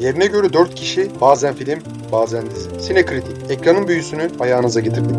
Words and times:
Yerine 0.00 0.26
göre 0.26 0.52
4 0.52 0.74
kişi, 0.74 1.10
bazen 1.20 1.54
film, 1.54 1.78
bazen 2.12 2.50
dizi. 2.50 2.80
Sinekritik, 2.80 3.50
ekranın 3.50 3.88
büyüsünü 3.88 4.30
ayağınıza 4.40 4.80
getirdik. 4.80 5.16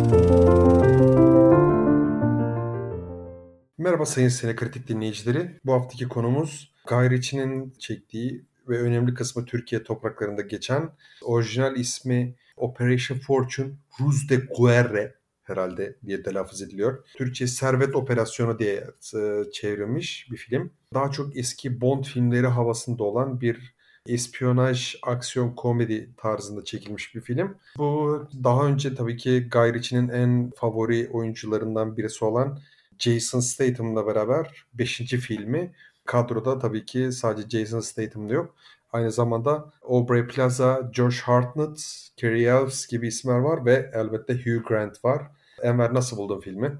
Merhaba 3.77 4.05
sayın 4.05 4.29
Sinekritik 4.29 4.87
dinleyicileri. 4.87 5.59
Bu 5.65 5.73
haftaki 5.73 6.07
konumuz 6.07 6.73
Guy 6.87 7.09
Ritchie'nin 7.09 7.73
çektiği 7.79 8.45
ve 8.69 8.81
önemli 8.81 9.13
kısmı 9.13 9.45
Türkiye 9.45 9.83
topraklarında 9.83 10.41
geçen 10.41 10.89
orijinal 11.21 11.75
ismi 11.77 12.35
Operation 12.57 13.17
Fortune 13.17 13.71
Ruse 13.99 14.29
de 14.29 14.41
Guerre 14.57 15.15
herhalde 15.43 15.95
diye 16.05 16.23
telaffuz 16.23 16.61
ediliyor. 16.61 17.03
Türkçe 17.17 17.47
Servet 17.47 17.95
Operasyonu 17.95 18.59
diye 18.59 18.83
e, 19.15 19.51
çevrilmiş 19.53 20.27
bir 20.31 20.37
film. 20.37 20.71
Daha 20.93 21.11
çok 21.11 21.37
eski 21.37 21.81
Bond 21.81 22.03
filmleri 22.03 22.47
havasında 22.47 23.03
olan 23.03 23.41
bir 23.41 23.73
espiyonaj, 24.07 24.95
aksiyon, 25.03 25.55
komedi 25.55 26.09
tarzında 26.17 26.65
çekilmiş 26.65 27.15
bir 27.15 27.21
film. 27.21 27.57
Bu 27.77 28.27
daha 28.43 28.65
önce 28.67 28.95
tabii 28.95 29.17
ki 29.17 29.49
Guy 29.51 29.73
Ritchie'nin 29.73 30.09
en 30.09 30.51
favori 30.55 31.09
oyuncularından 31.13 31.97
birisi 31.97 32.25
olan 32.25 32.59
Jason 32.99 33.39
Statham'la 33.39 34.07
beraber 34.07 34.65
5. 34.73 34.97
filmi. 34.97 35.73
Kadroda 36.05 36.59
tabii 36.59 36.85
ki 36.85 37.11
sadece 37.11 37.59
Jason 37.59 37.79
Statham'da 37.79 38.33
yok. 38.33 38.55
Aynı 38.91 39.11
zamanda 39.11 39.71
Aubrey 39.83 40.27
Plaza, 40.27 40.91
Josh 40.93 41.21
Hartnett, 41.21 42.09
Kerry 42.17 42.43
Elves 42.43 42.87
gibi 42.87 43.07
isimler 43.07 43.37
var 43.37 43.65
ve 43.65 43.91
elbette 43.93 44.33
Hugh 44.33 44.67
Grant 44.67 45.05
var. 45.05 45.21
Enver 45.61 45.93
nasıl 45.93 46.17
buldun 46.17 46.39
filmi? 46.39 46.77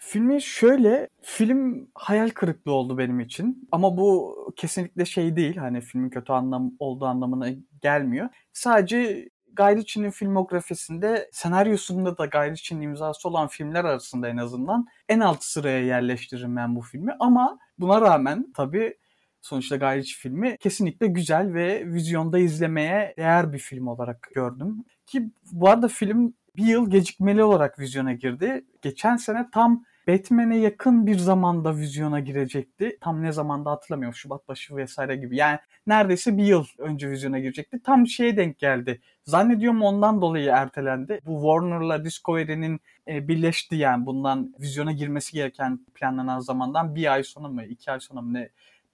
Filmi 0.00 0.42
şöyle, 0.42 1.08
film 1.22 1.90
hayal 1.94 2.30
kırıklığı 2.30 2.72
oldu 2.72 2.98
benim 2.98 3.20
için. 3.20 3.68
Ama 3.72 3.96
bu 3.96 4.34
kesinlikle 4.56 5.04
şey 5.04 5.36
değil, 5.36 5.56
hani 5.56 5.80
filmin 5.80 6.10
kötü 6.10 6.32
anlam 6.32 6.72
olduğu 6.78 7.04
anlamına 7.04 7.48
gelmiyor. 7.82 8.28
Sadece 8.52 9.28
Guy 9.56 10.10
filmografisinde 10.10 11.28
senaryosunda 11.32 12.18
da 12.18 12.26
Guy 12.26 12.84
imzası 12.84 13.28
olan 13.28 13.48
filmler 13.48 13.84
arasında 13.84 14.28
en 14.28 14.36
azından 14.36 14.86
en 15.08 15.20
alt 15.20 15.42
sıraya 15.44 15.84
yerleştiririm 15.84 16.56
ben 16.56 16.76
bu 16.76 16.80
filmi. 16.80 17.12
Ama 17.20 17.58
buna 17.78 18.00
rağmen 18.00 18.52
tabii 18.56 18.94
sonuçta 19.40 19.76
Guy 19.76 20.02
filmi 20.02 20.56
kesinlikle 20.58 21.06
güzel 21.06 21.54
ve 21.54 21.86
vizyonda 21.86 22.38
izlemeye 22.38 23.14
değer 23.16 23.52
bir 23.52 23.58
film 23.58 23.86
olarak 23.86 24.28
gördüm. 24.34 24.84
Ki 25.06 25.30
bu 25.52 25.68
arada 25.68 25.88
film 25.88 26.34
bir 26.58 26.64
yıl 26.64 26.90
gecikmeli 26.90 27.42
olarak 27.42 27.78
vizyona 27.78 28.12
girdi. 28.12 28.64
Geçen 28.82 29.16
sene 29.16 29.46
tam 29.52 29.84
Batman'e 30.08 30.58
yakın 30.58 31.06
bir 31.06 31.18
zamanda 31.18 31.76
vizyona 31.76 32.20
girecekti. 32.20 32.98
Tam 33.00 33.22
ne 33.22 33.32
zamanda 33.32 33.70
hatırlamıyorum. 33.70 34.14
Şubat 34.14 34.48
başı 34.48 34.76
vesaire 34.76 35.16
gibi. 35.16 35.36
Yani 35.36 35.58
neredeyse 35.86 36.36
bir 36.36 36.44
yıl 36.44 36.64
önce 36.78 37.10
vizyona 37.10 37.38
girecekti. 37.38 37.82
Tam 37.84 38.06
şeye 38.06 38.36
denk 38.36 38.58
geldi. 38.58 39.00
Zannediyorum 39.24 39.82
ondan 39.82 40.20
dolayı 40.20 40.50
ertelendi. 40.50 41.20
Bu 41.26 41.34
Warner'la 41.34 42.04
Discovery'nin 42.04 42.80
e, 43.08 43.28
birleşti 43.28 43.76
yani 43.76 44.06
bundan 44.06 44.54
vizyona 44.60 44.92
girmesi 44.92 45.32
gereken 45.32 45.80
planlanan 45.94 46.40
zamandan 46.40 46.94
bir 46.94 47.12
ay 47.12 47.22
sonra 47.22 47.48
mı 47.48 47.64
iki 47.64 47.90
ay 47.92 48.00
sonra 48.00 48.20
mı 48.20 48.34
ne 48.34 48.48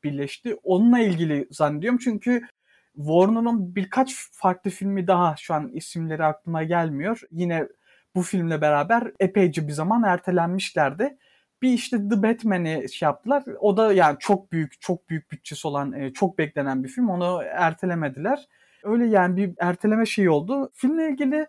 birleşti. 0.04 0.54
Onunla 0.54 0.98
ilgili 0.98 1.48
zannediyorum 1.50 1.98
çünkü 2.04 2.42
Warner'ın 2.96 3.74
birkaç 3.76 4.14
farklı 4.32 4.70
filmi 4.70 5.06
daha 5.06 5.36
şu 5.36 5.54
an 5.54 5.68
isimleri 5.68 6.24
aklıma 6.24 6.62
gelmiyor. 6.62 7.20
Yine 7.30 7.68
bu 8.14 8.22
filmle 8.22 8.60
beraber 8.60 9.12
epeyce 9.20 9.68
bir 9.68 9.72
zaman 9.72 10.02
ertelenmişlerdi. 10.02 11.16
Bir 11.62 11.70
işte 11.70 11.96
The 12.08 12.22
Batman'i 12.22 12.92
şey 12.92 13.06
yaptılar. 13.06 13.44
O 13.60 13.76
da 13.76 13.92
yani 13.92 14.16
çok 14.20 14.52
büyük, 14.52 14.80
çok 14.80 15.10
büyük 15.10 15.30
bütçesi 15.32 15.68
olan, 15.68 15.92
e, 15.92 16.12
çok 16.12 16.38
beklenen 16.38 16.84
bir 16.84 16.88
film. 16.88 17.08
Onu 17.08 17.42
ertelemediler. 17.42 18.48
Öyle 18.84 19.06
yani 19.06 19.36
bir 19.36 19.54
erteleme 19.58 20.06
şeyi 20.06 20.30
oldu. 20.30 20.70
Filmle 20.74 21.10
ilgili 21.10 21.46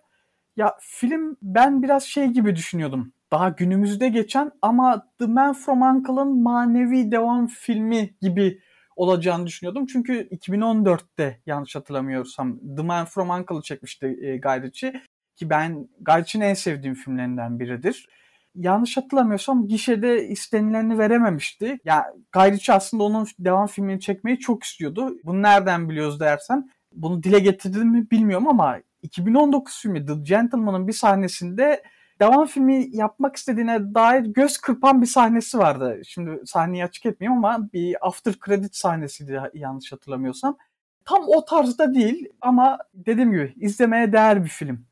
ya 0.56 0.78
film 0.82 1.38
ben 1.42 1.84
biraz 1.84 2.04
şey 2.04 2.28
gibi 2.28 2.55
düşünüyordum. 2.55 3.14
Daha 3.32 3.50
günümüzde 3.50 4.10
geçen 4.10 4.52
ama 4.61 5.08
The 5.20 5.26
Man 5.26 5.54
From 5.54 5.82
Uncle'ın 5.82 6.44
manevi 6.44 7.11
devam 7.11 7.48
filmi 7.48 8.10
gibi 8.22 8.60
olacağını 8.95 9.48
düşünüyordum. 9.48 9.86
Çünkü 9.86 10.28
2014'te 10.32 11.42
yanlış 11.45 11.76
hatırlamıyorsam 11.76 12.60
The 12.78 12.83
Man 12.83 13.06
From 13.06 13.30
Uncle'ı 13.30 13.61
çekmişti 13.61 14.06
e, 14.06 14.38
Guy 14.38 14.61
Ritchie. 14.61 15.02
Ki 15.36 15.50
ben 15.50 15.88
Guy 16.02 16.22
Ritchie'nin 16.22 16.45
en 16.45 16.54
sevdiğim 16.54 16.95
filmlerinden 16.95 17.60
biridir. 17.60 18.08
Yanlış 18.55 18.98
hatırlamıyorsam 18.98 19.67
gişede 19.67 20.28
istenileni 20.28 20.98
verememişti. 20.98 21.66
Ya 21.66 21.80
yani 21.86 22.05
Guy 22.34 22.52
Ritchie 22.52 22.76
aslında 22.76 23.04
onun 23.04 23.28
devam 23.39 23.67
filmini 23.67 24.00
çekmeyi 24.00 24.39
çok 24.39 24.64
istiyordu. 24.64 25.17
Bunu 25.23 25.42
nereden 25.42 25.89
biliyoruz 25.89 26.20
dersen 26.20 26.70
bunu 26.92 27.23
dile 27.23 27.39
getirdim 27.39 27.88
mi 27.88 28.11
bilmiyorum 28.11 28.48
ama 28.48 28.80
2019 29.02 29.82
filmi 29.82 30.05
The 30.05 30.14
Gentleman'ın 30.14 30.88
bir 30.88 30.94
sahnesinde 30.94 31.84
devam 32.20 32.45
filmi 32.45 32.87
yapmak 32.92 33.36
istediğine 33.36 33.95
dair 33.95 34.21
göz 34.21 34.58
kırpan 34.58 35.02
bir 35.02 35.08
sahnesi 35.08 35.58
vardı. 35.58 36.02
Şimdi 36.08 36.42
sahneyi 36.45 36.83
açık 36.83 37.05
etmeyeyim 37.05 37.45
ama 37.45 37.70
bir 37.73 38.08
after 38.08 38.36
credit 38.45 38.76
sahnesiydi 38.76 39.42
yanlış 39.53 39.92
hatırlamıyorsam. 39.92 40.58
Tam 41.05 41.23
o 41.27 41.45
tarzda 41.45 41.93
değil 41.93 42.30
ama 42.42 42.77
dediğim 42.93 43.31
gibi 43.31 43.54
izlemeye 43.55 44.14
değer 44.14 44.43
bir 44.43 44.49
film. 44.49 44.86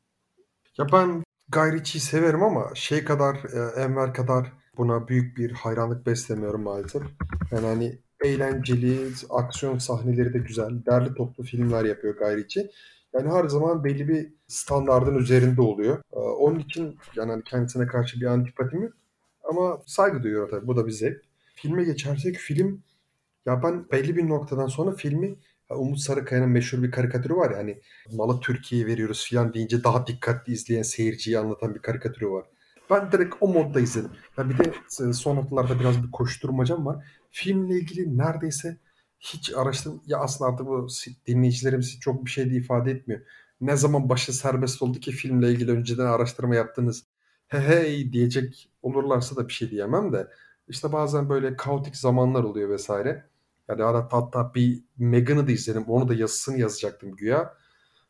Ya 0.78 0.86
ben 0.92 1.24
Guy 1.48 1.84
severim 1.84 2.42
ama 2.42 2.74
şey 2.74 3.04
kadar, 3.04 3.34
e, 3.34 3.80
Enver 3.80 4.14
kadar 4.14 4.52
buna 4.76 5.08
büyük 5.08 5.36
bir 5.36 5.52
hayranlık 5.52 6.06
beslemiyorum 6.06 6.62
maalesef. 6.62 7.02
Yani 7.50 7.66
hani 7.66 7.98
eğlenceli, 8.24 9.08
aksiyon 9.30 9.78
sahneleri 9.78 10.34
de 10.34 10.38
güzel, 10.38 10.86
derli 10.86 11.14
toplu 11.14 11.44
filmler 11.44 11.84
yapıyor 11.84 12.16
Guy. 12.16 12.44
Yani 13.14 13.30
her 13.32 13.44
zaman 13.48 13.84
belli 13.84 14.08
bir 14.08 14.32
standardın 14.48 15.14
üzerinde 15.16 15.60
oluyor. 15.60 16.02
Ee, 16.12 16.18
onun 16.18 16.58
için 16.58 16.98
yani 17.16 17.30
hani 17.30 17.44
kendisine 17.44 17.86
karşı 17.86 18.20
bir 18.20 18.26
antipatim 18.26 18.82
yok. 18.82 18.92
Ama 19.44 19.78
saygı 19.86 20.22
duyuyor 20.22 20.50
tabii. 20.50 20.66
Bu 20.66 20.76
da 20.76 20.86
bir 20.86 20.92
zevk. 20.92 21.22
Filme 21.54 21.84
geçersek 21.84 22.36
film 22.36 22.82
ya 23.46 23.62
ben 23.62 23.90
belli 23.92 24.16
bir 24.16 24.28
noktadan 24.28 24.66
sonra 24.66 24.92
filmi 24.92 25.36
Umut 25.70 25.98
Sarıkaya'nın 25.98 26.48
meşhur 26.48 26.82
bir 26.82 26.90
karikatürü 26.90 27.34
var 27.34 27.50
ya 27.50 27.58
hani 27.58 27.80
malı 28.12 28.40
Türkiye'ye 28.40 28.86
veriyoruz 28.86 29.30
falan 29.30 29.54
deyince 29.54 29.84
daha 29.84 30.06
dikkatli 30.06 30.52
izleyen 30.52 30.82
seyirciyi 30.82 31.38
anlatan 31.38 31.74
bir 31.74 31.80
karikatürü 31.80 32.30
var. 32.30 32.44
Ben 32.90 33.12
direkt 33.12 33.34
o 33.40 33.48
modda 33.48 33.80
izledim. 33.80 34.10
Ya 34.38 34.50
bir 34.50 34.58
de 34.58 34.72
e, 35.08 35.12
son 35.12 35.36
haftalarda 35.36 35.80
biraz 35.80 36.02
bir 36.02 36.10
koşturmacam 36.10 36.86
var. 36.86 37.04
Filmle 37.30 37.74
ilgili 37.74 38.18
neredeyse 38.18 38.76
hiç 39.24 39.52
araştırdım. 39.54 40.02
Ya 40.06 40.18
aslında 40.18 40.50
artık 40.50 40.66
bu 40.66 40.88
dinleyicilerimiz 41.26 42.00
çok 42.00 42.24
bir 42.24 42.30
şey 42.30 42.50
de 42.50 42.54
ifade 42.54 42.90
etmiyor. 42.90 43.20
Ne 43.60 43.76
zaman 43.76 44.08
başı 44.08 44.32
serbest 44.32 44.82
oldu 44.82 45.00
ki 45.00 45.12
filmle 45.12 45.50
ilgili 45.50 45.70
önceden 45.70 46.06
araştırma 46.06 46.54
yaptınız. 46.54 47.04
He 47.48 47.60
hey 47.60 48.12
diyecek 48.12 48.70
olurlarsa 48.82 49.36
da 49.36 49.48
bir 49.48 49.52
şey 49.52 49.70
diyemem 49.70 50.12
de. 50.12 50.28
İşte 50.68 50.92
bazen 50.92 51.28
böyle 51.28 51.56
kaotik 51.56 51.96
zamanlar 51.96 52.44
oluyor 52.44 52.68
vesaire. 52.68 53.24
Yani 53.68 53.82
hatta, 53.82 54.16
hatta 54.16 54.54
bir 54.54 54.84
Megan'ı 54.98 55.46
da 55.46 55.52
izledim. 55.52 55.84
Onu 55.84 56.08
da 56.08 56.14
yazısını 56.14 56.58
yazacaktım 56.58 57.16
güya. 57.16 57.54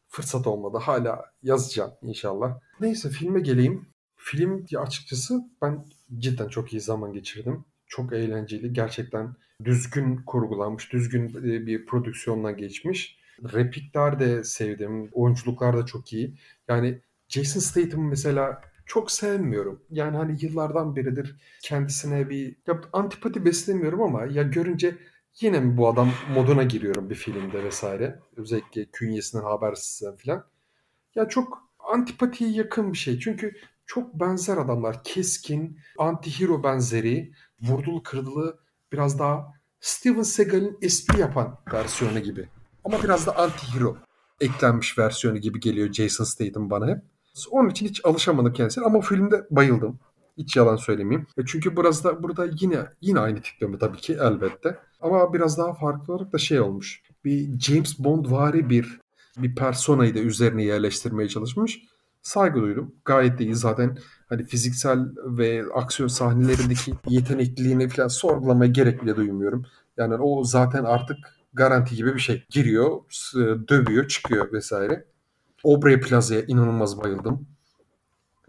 Fırsat 0.09 0.47
olmadı. 0.47 0.79
Hala 0.79 1.25
yazacağım 1.43 1.93
inşallah. 2.03 2.61
Neyse 2.81 3.11
filme 3.11 3.41
geleyim. 3.41 3.87
Film 4.17 4.67
açıkçası 4.79 5.41
ben 5.63 5.87
cidden 6.19 6.49
çok 6.49 6.73
iyi 6.73 6.81
zaman 6.81 7.13
geçirdim. 7.13 7.65
Çok 7.87 8.13
eğlenceli. 8.13 8.73
Gerçekten 8.73 9.37
düzgün 9.65 10.17
kurgulanmış, 10.17 10.93
düzgün 10.93 11.29
e, 11.29 11.67
bir 11.67 11.87
prodüksiyondan 11.87 12.57
geçmiş. 12.57 13.19
Replikler 13.53 14.21
de 14.21 14.45
sevdim. 14.45 15.09
Oyunculuklar 15.13 15.77
da 15.77 15.87
çok 15.87 16.13
iyi. 16.13 16.35
Yani 16.69 17.01
Jason 17.29 17.61
Statham 17.61 18.09
mesela 18.09 18.61
çok 18.87 19.11
sevmiyorum. 19.11 19.83
Yani 19.91 20.17
hani 20.17 20.37
yıllardan 20.41 20.97
beridir 20.97 21.37
kendisine 21.63 22.31
bir 22.31 22.57
ya 22.67 22.81
antipati 22.93 23.45
beslemiyorum 23.45 24.03
ama 24.03 24.25
ya 24.25 24.43
görünce 24.43 24.97
yine 25.41 25.61
mi 25.61 25.77
bu 25.77 25.89
adam 25.89 26.11
moduna 26.35 26.63
giriyorum 26.63 27.11
bir 27.11 27.15
filmde 27.15 27.65
vesaire. 27.65 28.19
Özellikle 28.37 28.85
künyesinden 28.85 29.45
habersizsen 29.45 30.17
falan. 30.17 30.45
Ya 31.15 31.29
çok 31.29 31.69
antipatiye 31.79 32.51
yakın 32.51 32.93
bir 32.93 32.99
şey. 32.99 33.19
Çünkü 33.19 33.57
çok 33.87 34.15
benzer 34.15 34.57
adamlar. 34.57 35.05
Keskin, 35.05 35.79
anti-hero 35.99 36.63
benzeri, 36.63 37.33
vurdulu 37.63 38.03
kırdılı 38.03 38.64
biraz 38.95 39.19
daha 39.19 39.53
Steven 39.81 40.23
Seagal'in 40.23 40.79
espri 40.83 41.21
yapan 41.21 41.59
versiyonu 41.73 42.19
gibi. 42.19 42.49
Ama 42.85 43.03
biraz 43.03 43.27
da 43.27 43.31
anti-hero 43.31 43.97
eklenmiş 44.41 44.99
versiyonu 44.99 45.39
gibi 45.39 45.61
geliyor 45.61 45.93
Jason 45.93 46.25
Statham 46.25 46.71
bana 46.71 46.89
hep. 46.89 46.99
Onun 47.51 47.69
için 47.69 47.87
hiç 47.87 48.05
alışamadım 48.05 48.53
kendisine 48.53 48.85
ama 48.85 49.01
filmde 49.01 49.47
bayıldım. 49.51 49.99
Hiç 50.39 50.57
yalan 50.57 50.77
söylemeyeyim. 50.77 51.27
E 51.39 51.43
çünkü 51.47 51.77
biraz 51.77 52.05
da 52.05 52.23
burada 52.23 52.47
yine 52.61 52.87
yine 53.01 53.21
aynı 53.21 53.43
tipleme 53.43 53.79
tabii 53.79 53.99
ki 53.99 54.17
elbette. 54.21 54.79
Ama 55.01 55.35
biraz 55.35 55.59
daha 55.59 55.75
farklı 55.75 56.15
olarak 56.15 56.33
da 56.33 56.39
şey 56.39 56.61
olmuş. 56.61 57.03
Bir 57.25 57.61
James 57.61 57.99
Bond 57.99 58.31
vari 58.31 58.71
bir 58.71 59.01
bir 59.37 59.55
personayı 59.55 60.15
da 60.15 60.19
üzerine 60.19 60.65
yerleştirmeye 60.65 61.29
çalışmış. 61.29 61.83
Saygı 62.23 62.61
duydum. 62.61 62.95
Gayet 63.05 63.39
de 63.39 63.45
iyi 63.45 63.55
zaten 63.55 63.99
hani 64.29 64.45
fiziksel 64.45 64.99
ve 65.25 65.65
aksiyon 65.75 66.09
sahnelerindeki 66.09 66.95
yetenekliliğini 67.09 67.89
falan 67.89 68.09
sorgulamaya 68.09 68.71
gerek 68.71 69.03
bile 69.03 69.17
duymuyorum. 69.17 69.67
Yani 69.97 70.15
o 70.15 70.45
zaten 70.45 70.85
artık 70.85 71.17
garanti 71.55 71.97
gibi 71.97 72.15
bir 72.15 72.21
şey. 72.21 72.45
Giriyor, 72.51 73.01
dövüyor, 73.69 74.09
çıkıyor 74.09 74.53
vesaire. 74.53 75.05
Aubrey 75.65 76.01
Plaza'ya 76.01 76.43
inanılmaz 76.43 76.99
bayıldım. 76.99 77.47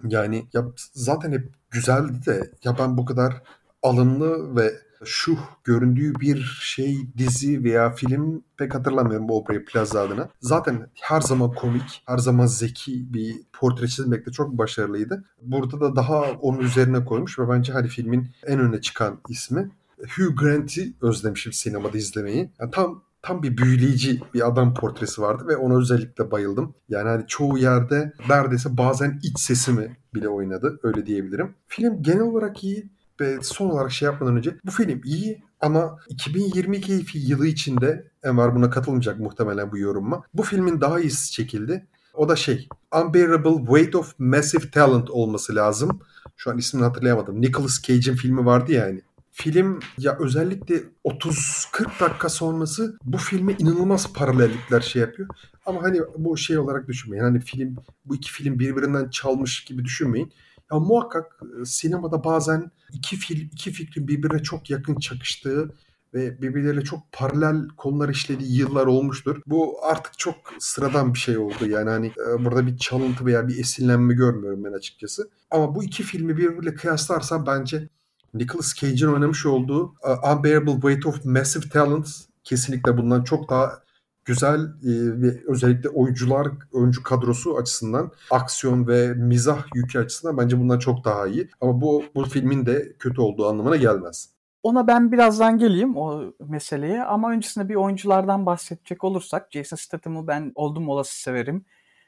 Yani 0.07 0.47
ya 0.53 0.65
zaten 0.93 1.31
hep 1.31 1.49
güzeldi 1.71 2.25
de 2.25 2.51
ya 2.63 2.77
ben 2.79 2.97
bu 2.97 3.05
kadar 3.05 3.41
alımlı 3.83 4.55
ve 4.55 4.73
şu 5.03 5.37
göründüğü 5.63 6.15
bir 6.15 6.59
şey 6.61 7.07
dizi 7.17 7.63
veya 7.63 7.91
film 7.91 8.43
pek 8.57 8.75
hatırlamıyorum 8.75 9.31
Aubrey 9.31 9.65
Plaza 9.65 10.01
adına. 10.01 10.29
Zaten 10.41 10.87
her 11.01 11.21
zaman 11.21 11.51
komik, 11.53 12.03
her 12.05 12.17
zaman 12.17 12.45
zeki 12.45 13.13
bir 13.13 13.35
portre 13.53 13.87
çizmekte 13.87 14.31
çok 14.31 14.57
başarılıydı. 14.57 15.23
Burada 15.41 15.79
da 15.79 15.95
daha 15.95 16.21
onun 16.31 16.59
üzerine 16.59 17.05
koymuş 17.05 17.39
ve 17.39 17.49
bence 17.49 17.73
hani 17.73 17.87
filmin 17.87 18.27
en 18.47 18.59
öne 18.59 18.81
çıkan 18.81 19.19
ismi. 19.29 19.71
Hugh 19.99 20.37
Grant'i 20.37 20.93
özlemişim 21.01 21.53
sinemada 21.53 21.97
izlemeyi. 21.97 22.51
Yani 22.59 22.71
tam 22.71 23.03
tam 23.25 23.43
bir 23.43 23.57
büyüleyici 23.57 24.21
bir 24.33 24.47
adam 24.47 24.73
portresi 24.73 25.21
vardı 25.21 25.47
ve 25.47 25.57
ona 25.57 25.77
özellikle 25.77 26.31
bayıldım. 26.31 26.73
Yani 26.89 27.09
hani 27.09 27.27
çoğu 27.27 27.57
yerde 27.57 28.13
neredeyse 28.29 28.77
bazen 28.77 29.19
iç 29.23 29.39
sesimi 29.39 29.97
bile 30.13 30.29
oynadı. 30.29 30.79
Öyle 30.83 31.05
diyebilirim. 31.05 31.53
Film 31.67 32.03
genel 32.03 32.21
olarak 32.21 32.63
iyi 32.63 32.89
ve 33.19 33.37
son 33.41 33.69
olarak 33.69 33.91
şey 33.91 34.05
yapmadan 34.05 34.37
önce 34.37 34.55
bu 34.65 34.71
film 34.71 35.01
iyi 35.05 35.43
ama 35.59 35.97
2022 36.09 37.05
yılı 37.13 37.47
içinde 37.47 38.11
Enver 38.23 38.55
buna 38.55 38.69
katılmayacak 38.69 39.19
muhtemelen 39.19 39.71
bu 39.71 39.77
yorumma. 39.77 40.23
Bu 40.33 40.43
filmin 40.43 40.81
daha 40.81 40.99
iyisi 40.99 41.31
çekildi. 41.31 41.87
O 42.13 42.29
da 42.29 42.35
şey 42.35 42.67
Unbearable 42.95 43.57
Weight 43.65 43.95
of 43.95 44.19
Massive 44.19 44.69
Talent 44.69 45.09
olması 45.09 45.55
lazım. 45.55 45.99
Şu 46.37 46.51
an 46.51 46.57
ismini 46.57 46.83
hatırlayamadım. 46.83 47.41
Nicolas 47.41 47.81
Cage'in 47.81 48.15
filmi 48.15 48.45
vardı 48.45 48.71
ya 48.71 48.83
hani. 48.83 49.01
Film 49.31 49.79
ya 49.97 50.17
özellikle 50.19 50.83
30-40 51.05 51.99
dakika 51.99 52.29
sonrası 52.29 52.97
bu 53.03 53.17
filme 53.17 53.55
inanılmaz 53.59 54.13
paralellikler 54.13 54.81
şey 54.81 55.01
yapıyor. 55.01 55.29
Ama 55.65 55.83
hani 55.83 56.01
bu 56.17 56.37
şey 56.37 56.57
olarak 56.57 56.87
düşünmeyin. 56.87 57.23
Hani 57.23 57.39
film 57.39 57.75
bu 58.05 58.15
iki 58.15 58.31
film 58.31 58.59
birbirinden 58.59 59.09
çalmış 59.09 59.63
gibi 59.63 59.85
düşünmeyin. 59.85 60.31
Ya 60.71 60.79
muhakkak 60.79 61.39
e, 61.61 61.65
sinemada 61.65 62.23
bazen 62.23 62.71
iki 62.93 63.15
fil 63.15 63.41
iki 63.41 63.71
fikrin 63.71 64.07
birbirine 64.07 64.43
çok 64.43 64.69
yakın 64.69 64.95
çakıştığı 64.95 65.73
ve 66.13 66.41
birbirleriyle 66.41 66.83
çok 66.83 67.11
paralel 67.11 67.67
konular 67.77 68.09
işlediği 68.09 68.57
yıllar 68.57 68.85
olmuştur. 68.85 69.41
Bu 69.47 69.85
artık 69.85 70.19
çok 70.19 70.35
sıradan 70.59 71.13
bir 71.13 71.19
şey 71.19 71.37
oldu. 71.37 71.67
Yani 71.67 71.89
hani 71.89 72.07
e, 72.07 72.45
burada 72.45 72.67
bir 72.67 72.77
çalıntı 72.77 73.25
veya 73.25 73.47
bir 73.47 73.59
esinlenme 73.59 74.13
görmüyorum 74.13 74.63
ben 74.63 74.73
açıkçası. 74.73 75.29
Ama 75.51 75.75
bu 75.75 75.83
iki 75.83 76.03
filmi 76.03 76.37
birbiriyle 76.37 76.75
kıyaslarsam 76.75 77.45
bence 77.45 77.89
Nicolas 78.35 78.75
Cage'in 78.75 79.11
oynamış 79.11 79.45
olduğu 79.45 79.83
uh, 79.83 80.35
Unbearable 80.35 80.73
Weight 80.73 81.05
of 81.05 81.25
Massive 81.25 81.69
Talent 81.69 82.07
kesinlikle 82.43 82.97
bundan 82.97 83.23
çok 83.23 83.49
daha 83.49 83.84
güzel 84.25 84.59
e, 84.59 84.91
ve 85.21 85.43
özellikle 85.47 85.89
oyuncular, 85.89 86.47
oyuncu 86.71 87.03
kadrosu 87.03 87.57
açısından 87.57 88.11
aksiyon 88.31 88.87
ve 88.87 89.13
mizah 89.13 89.65
yükü 89.75 89.99
açısından 89.99 90.37
bence 90.37 90.59
bundan 90.59 90.79
çok 90.79 91.05
daha 91.05 91.27
iyi. 91.27 91.49
Ama 91.61 91.81
bu 91.81 92.03
bu 92.15 92.25
filmin 92.25 92.65
de 92.65 92.93
kötü 92.99 93.21
olduğu 93.21 93.47
anlamına 93.49 93.75
gelmez. 93.75 94.29
Ona 94.63 94.87
ben 94.87 95.11
birazdan 95.11 95.57
geleyim 95.57 95.97
o 95.97 96.33
meseleye 96.47 97.03
ama 97.03 97.31
öncesinde 97.31 97.69
bir 97.69 97.75
oyunculardan 97.75 98.45
bahsedecek 98.45 99.03
olursak 99.03 99.51
Jason 99.51 99.77
Statham'ı 99.77 100.27
ben 100.27 100.51
oldum 100.55 100.89
olası 100.89 101.21
severim. 101.21 101.65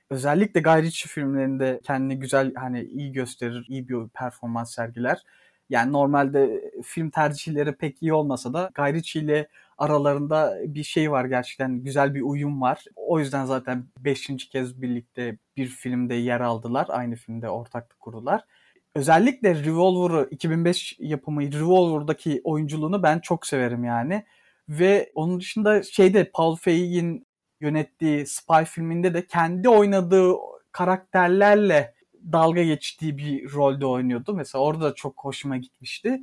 Özellikle 0.09 0.61
Guy 0.61 0.81
Ritchie 0.81 1.09
filmlerinde 1.09 1.79
kendini 1.83 2.19
güzel 2.19 2.53
hani 2.55 2.83
iyi 2.83 3.11
gösterir, 3.11 3.65
iyi 3.69 3.89
bir 3.89 4.07
performans 4.07 4.75
sergiler. 4.75 5.23
Yani 5.69 5.93
normalde 5.93 6.71
film 6.83 7.09
tercihleri 7.09 7.75
pek 7.75 8.03
iyi 8.03 8.13
olmasa 8.13 8.53
da 8.53 8.71
Ritchie 8.79 9.21
ile 9.21 9.47
aralarında 9.77 10.57
bir 10.65 10.83
şey 10.83 11.11
var 11.11 11.25
gerçekten 11.25 11.83
güzel 11.83 12.15
bir 12.15 12.21
uyum 12.21 12.61
var. 12.61 12.85
O 12.95 13.19
yüzden 13.19 13.45
zaten 13.45 13.85
beşinci 13.99 14.49
kez 14.49 14.81
birlikte 14.81 15.37
bir 15.57 15.67
filmde 15.67 16.15
yer 16.15 16.41
aldılar. 16.41 16.85
Aynı 16.89 17.15
filmde 17.15 17.49
ortaklık 17.49 17.99
kurdular. 17.99 18.43
Özellikle 18.95 19.55
Revolver'ı 19.63 20.27
2005 20.31 20.95
yapımı 20.99 21.41
Revolver'daki 21.41 22.41
oyunculuğunu 22.43 23.03
ben 23.03 23.19
çok 23.19 23.47
severim 23.47 23.83
yani. 23.83 24.25
Ve 24.69 25.11
onun 25.15 25.39
dışında 25.39 25.83
şeyde 25.83 26.31
Paul 26.33 26.55
Feig'in 26.55 27.27
yönettiği 27.61 28.27
Spy 28.27 28.63
filminde 28.65 29.13
de 29.13 29.27
kendi 29.27 29.69
oynadığı 29.69 30.33
karakterlerle 30.71 31.93
dalga 32.31 32.63
geçtiği 32.63 33.17
bir 33.17 33.53
rolde 33.53 33.85
oynuyordu. 33.85 34.33
Mesela 34.33 34.63
orada 34.63 34.85
da 34.85 34.95
çok 34.95 35.25
hoşuma 35.25 35.57
gitmişti. 35.57 36.21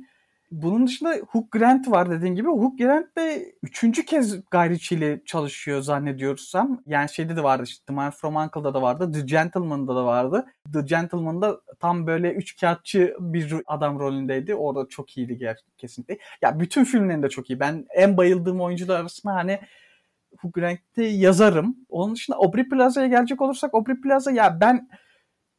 Bunun 0.51 0.87
dışında 0.87 1.15
Hugh 1.27 1.51
Grant 1.51 1.91
var 1.91 2.11
dediğin 2.11 2.35
gibi. 2.35 2.47
Hugh 2.47 2.77
Grant 2.77 3.17
de 3.17 3.55
üçüncü 3.63 4.05
kez 4.05 4.49
Guy 4.51 4.77
ile 4.91 5.21
çalışıyor 5.25 5.81
zannediyorsam. 5.81 6.81
Yani 6.85 7.09
şeyde 7.09 7.35
de 7.35 7.43
vardı 7.43 7.63
işte 7.65 7.85
The 7.85 7.93
Man 7.93 8.11
From 8.11 8.35
Uncle'da 8.35 8.73
da 8.73 8.81
vardı. 8.81 9.11
The 9.11 9.21
Gentleman'da 9.21 9.95
da 9.95 10.05
vardı. 10.05 10.45
The 10.73 10.81
Gentleman'da 10.81 11.61
tam 11.79 12.07
böyle 12.07 12.33
üç 12.33 12.59
kağıtçı 12.61 13.15
bir 13.19 13.55
adam 13.67 13.99
rolündeydi. 13.99 14.55
Orada 14.55 14.89
çok 14.89 15.17
iyiydi 15.17 15.37
gerçekten 15.37 15.73
kesinlikle. 15.77 16.17
Ya 16.41 16.59
bütün 16.59 16.83
filmlerinde 16.83 17.29
çok 17.29 17.49
iyi. 17.49 17.59
Ben 17.59 17.85
en 17.95 18.17
bayıldığım 18.17 18.61
oyuncular 18.61 18.99
arasında 18.99 19.33
hani 19.33 19.59
Hugh 20.37 20.53
Grant'i 20.53 21.03
yazarım. 21.03 21.77
Onun 21.89 22.15
dışında 22.15 22.37
Aubrey 22.37 22.69
Plaza'ya 22.69 23.07
gelecek 23.07 23.41
olursak 23.41 23.73
Aubrey 23.73 24.01
Plaza 24.01 24.31
ya 24.31 24.57
ben 24.61 24.89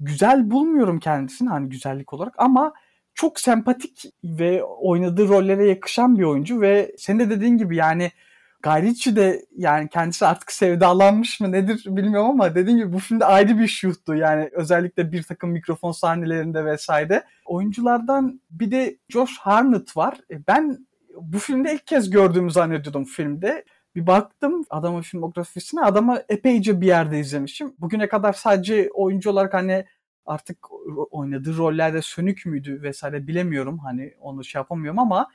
güzel 0.01 0.51
bulmuyorum 0.51 0.99
kendisini 1.01 1.49
hani 1.49 1.69
güzellik 1.69 2.13
olarak 2.13 2.35
ama 2.39 2.73
çok 3.15 3.41
sempatik 3.41 4.05
ve 4.25 4.65
oynadığı 4.65 5.29
rollere 5.29 5.69
yakışan 5.69 6.19
bir 6.19 6.25
oyuncu 6.25 6.61
ve 6.61 6.95
senin 6.99 7.19
de 7.19 7.31
dediğin 7.31 7.59
gibi 7.59 7.77
yani 7.77 8.11
Guy 8.63 9.17
de 9.17 9.47
yani 9.57 9.89
kendisi 9.89 10.27
artık 10.27 10.53
sevdalanmış 10.53 11.41
mı 11.41 11.53
nedir 11.53 11.85
bilmiyorum 11.87 12.31
ama 12.31 12.55
dediğim 12.55 12.79
gibi 12.79 12.93
bu 12.93 12.99
filmde 12.99 13.25
ayrı 13.25 13.59
bir 13.59 13.69
şuhtu. 13.69 14.15
Yani 14.15 14.51
özellikle 14.53 15.13
bir 15.13 15.23
takım 15.23 15.51
mikrofon 15.51 15.93
sahnelerinde 15.93 16.65
vesaire. 16.65 17.25
Oyunculardan 17.45 18.41
bir 18.51 18.71
de 18.71 18.99
Josh 19.09 19.39
Hartnett 19.39 19.97
var. 19.97 20.15
E, 20.31 20.47
ben 20.47 20.87
bu 21.21 21.39
filmde 21.39 21.75
ilk 21.75 21.87
kez 21.87 22.11
gördüğümü 22.11 22.51
zannediyordum 22.51 23.05
filmde. 23.05 23.65
Bir 23.97 24.07
baktım 24.07 24.65
adamın 24.71 25.01
filmografisine 25.01 25.81
adamı 25.81 26.23
epeyce 26.29 26.81
bir 26.81 26.87
yerde 26.87 27.21
izlemişim. 27.21 27.75
Bugüne 27.79 28.09
kadar 28.09 28.33
sadece 28.33 28.91
oyuncu 28.95 29.31
olarak 29.31 29.55
hani 29.55 29.85
artık 30.27 30.59
oynadığı 31.11 31.57
rollerde 31.57 32.03
sönük 32.03 32.47
müydü 32.47 32.83
vesaire 32.83 33.27
bilemiyorum. 33.27 33.79
Hani 33.79 34.15
onu 34.21 34.45
şey 34.45 34.59
yapamıyorum 34.59 34.99
ama 34.99 35.31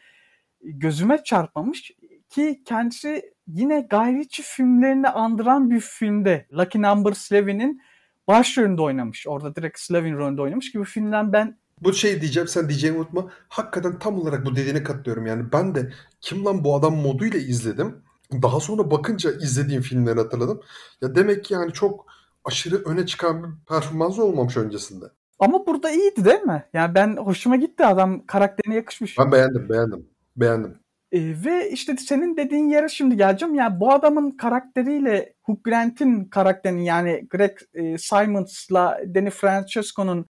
gözüme 0.63 1.23
çarpmamış 1.23 1.91
ki 2.29 2.61
kendisi 2.65 3.33
yine 3.47 3.87
Guy 3.91 4.23
filmlerini 4.31 5.09
andıran 5.09 5.69
bir 5.69 5.79
filmde 5.79 6.47
Lucky 6.53 6.83
Number 6.83 7.11
11'in 7.11 7.81
başrolünde 8.27 8.81
oynamış. 8.81 9.27
Orada 9.27 9.55
direkt 9.55 9.79
Slevin 9.79 10.17
rolünde 10.17 10.41
oynamış 10.41 10.71
gibi 10.71 10.83
filmden 10.83 11.33
ben 11.33 11.57
bu 11.81 11.93
şey 11.93 12.21
diyeceğim 12.21 12.47
sen 12.47 12.69
diyeceğini 12.69 12.97
unutma. 12.97 13.31
Hakikaten 13.49 13.99
tam 13.99 14.19
olarak 14.19 14.45
bu 14.45 14.55
dediğine 14.55 14.83
katılıyorum. 14.83 15.25
Yani 15.25 15.51
ben 15.53 15.75
de 15.75 15.93
kim 16.21 16.45
lan 16.45 16.63
bu 16.63 16.75
adam 16.75 16.95
moduyla 16.95 17.39
izledim. 17.39 18.03
Daha 18.41 18.59
sonra 18.59 18.91
bakınca 18.91 19.31
izlediğim 19.31 19.81
filmleri 19.81 20.19
hatırladım. 20.19 20.61
Ya 21.01 21.15
demek 21.15 21.45
ki 21.45 21.53
yani 21.53 21.73
çok 21.73 22.05
aşırı 22.45 22.83
öne 22.85 23.05
çıkan 23.05 23.43
bir 23.43 23.65
performans 23.65 24.19
olmamış 24.19 24.57
öncesinde. 24.57 25.05
Ama 25.39 25.65
burada 25.67 25.89
iyiydi 25.89 26.25
değil 26.25 26.41
mi? 26.41 26.63
Yani 26.73 26.95
ben 26.95 27.17
hoşuma 27.17 27.55
gitti 27.55 27.85
adam 27.85 28.25
karakterine 28.25 28.75
yakışmış. 28.75 29.17
Ben 29.17 29.31
beğendim 29.31 29.69
beğendim. 29.69 30.09
Beğendim. 30.35 30.81
Ee, 31.11 31.19
ve 31.45 31.69
işte 31.71 31.97
senin 31.97 32.37
dediğin 32.37 32.67
yere 32.67 32.89
şimdi 32.89 33.17
geleceğim. 33.17 33.55
Yani 33.55 33.79
bu 33.79 33.91
adamın 33.91 34.31
karakteriyle 34.31 35.33
Hugh 35.43 35.63
Grant'in 35.63 36.25
karakterinin 36.25 36.81
yani 36.81 37.27
Greg 37.29 37.57
e, 37.73 37.97
Simons'la 37.97 38.99
Danny 39.15 39.29
Francesco'nun 39.29 40.25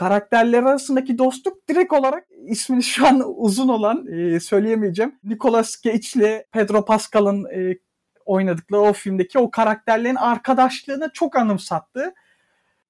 karakterleri 0.00 0.68
arasındaki 0.68 1.18
dostluk 1.18 1.68
direkt 1.68 1.92
olarak 1.92 2.26
ismini 2.46 2.82
şu 2.82 3.06
an 3.06 3.22
uzun 3.36 3.68
olan 3.68 4.06
e, 4.06 4.40
söyleyemeyeceğim. 4.40 5.18
Nicolas 5.24 5.82
Cage 5.82 6.08
ile 6.14 6.46
Pedro 6.52 6.84
Pascal'ın 6.84 7.44
e, 7.44 7.78
oynadıkları 8.24 8.80
o 8.80 8.92
filmdeki 8.92 9.38
o 9.38 9.50
karakterlerin 9.50 10.14
arkadaşlığını 10.14 11.10
çok 11.12 11.36
anımsattı. 11.36 12.14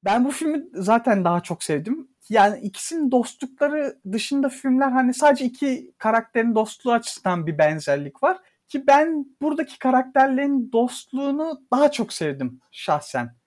Ben 0.05 0.25
bu 0.25 0.31
filmi 0.31 0.65
zaten 0.75 1.25
daha 1.25 1.41
çok 1.41 1.63
sevdim. 1.63 2.09
Yani 2.29 2.61
ikisinin 2.61 3.11
dostlukları 3.11 3.97
dışında 4.13 4.49
filmler 4.49 4.91
hani 4.91 5.15
sadece 5.15 5.45
iki 5.45 5.93
karakterin 5.99 6.55
dostluğu 6.55 6.93
açısından 6.93 7.47
bir 7.47 7.59
benzerlik 7.59 8.23
var. 8.23 8.39
Ki 8.69 8.87
ben 8.87 9.27
buradaki 9.43 9.79
karakterlerin 9.79 10.73
dostluğunu 10.73 11.61
daha 11.73 11.91
çok 11.91 12.13
sevdim 12.13 12.61
şahsen. 12.71 13.40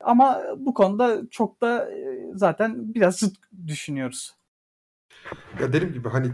Ama 0.00 0.42
bu 0.56 0.74
konuda 0.74 1.22
çok 1.30 1.60
da 1.60 1.90
e, 1.90 2.30
zaten 2.34 2.94
biraz 2.94 3.16
zıt 3.16 3.36
düşünüyoruz. 3.66 4.34
Ya 5.60 5.72
dediğim 5.72 5.94
gibi 5.94 6.08
hani 6.08 6.26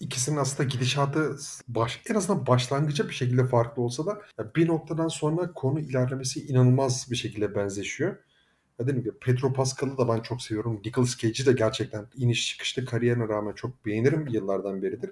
ikisinin 0.00 0.36
aslında 0.36 0.68
gidişatı 0.68 1.36
baş, 1.68 2.00
en 2.10 2.14
azından 2.14 2.46
başlangıca 2.46 3.08
bir 3.08 3.14
şekilde 3.14 3.46
farklı 3.46 3.82
olsa 3.82 4.06
da 4.06 4.22
bir 4.56 4.68
noktadan 4.68 5.08
sonra 5.08 5.52
konu 5.52 5.80
ilerlemesi 5.80 6.46
inanılmaz 6.46 7.06
bir 7.10 7.16
şekilde 7.16 7.54
benzeşiyor. 7.54 8.16
Ya 8.78 8.86
dediğim 8.86 9.04
gibi 9.04 9.18
Pedro 9.18 9.52
Pascal'ı 9.52 9.98
da 9.98 10.08
ben 10.08 10.20
çok 10.20 10.42
seviyorum. 10.42 10.80
Nicolas 10.84 11.16
Cage'i 11.16 11.46
de 11.46 11.52
gerçekten 11.52 12.06
iniş 12.16 12.48
çıkışlı 12.48 12.84
kariyerine 12.84 13.28
rağmen 13.28 13.52
çok 13.52 13.86
beğenirim 13.86 14.26
yıllardan 14.26 14.82
beridir. 14.82 15.10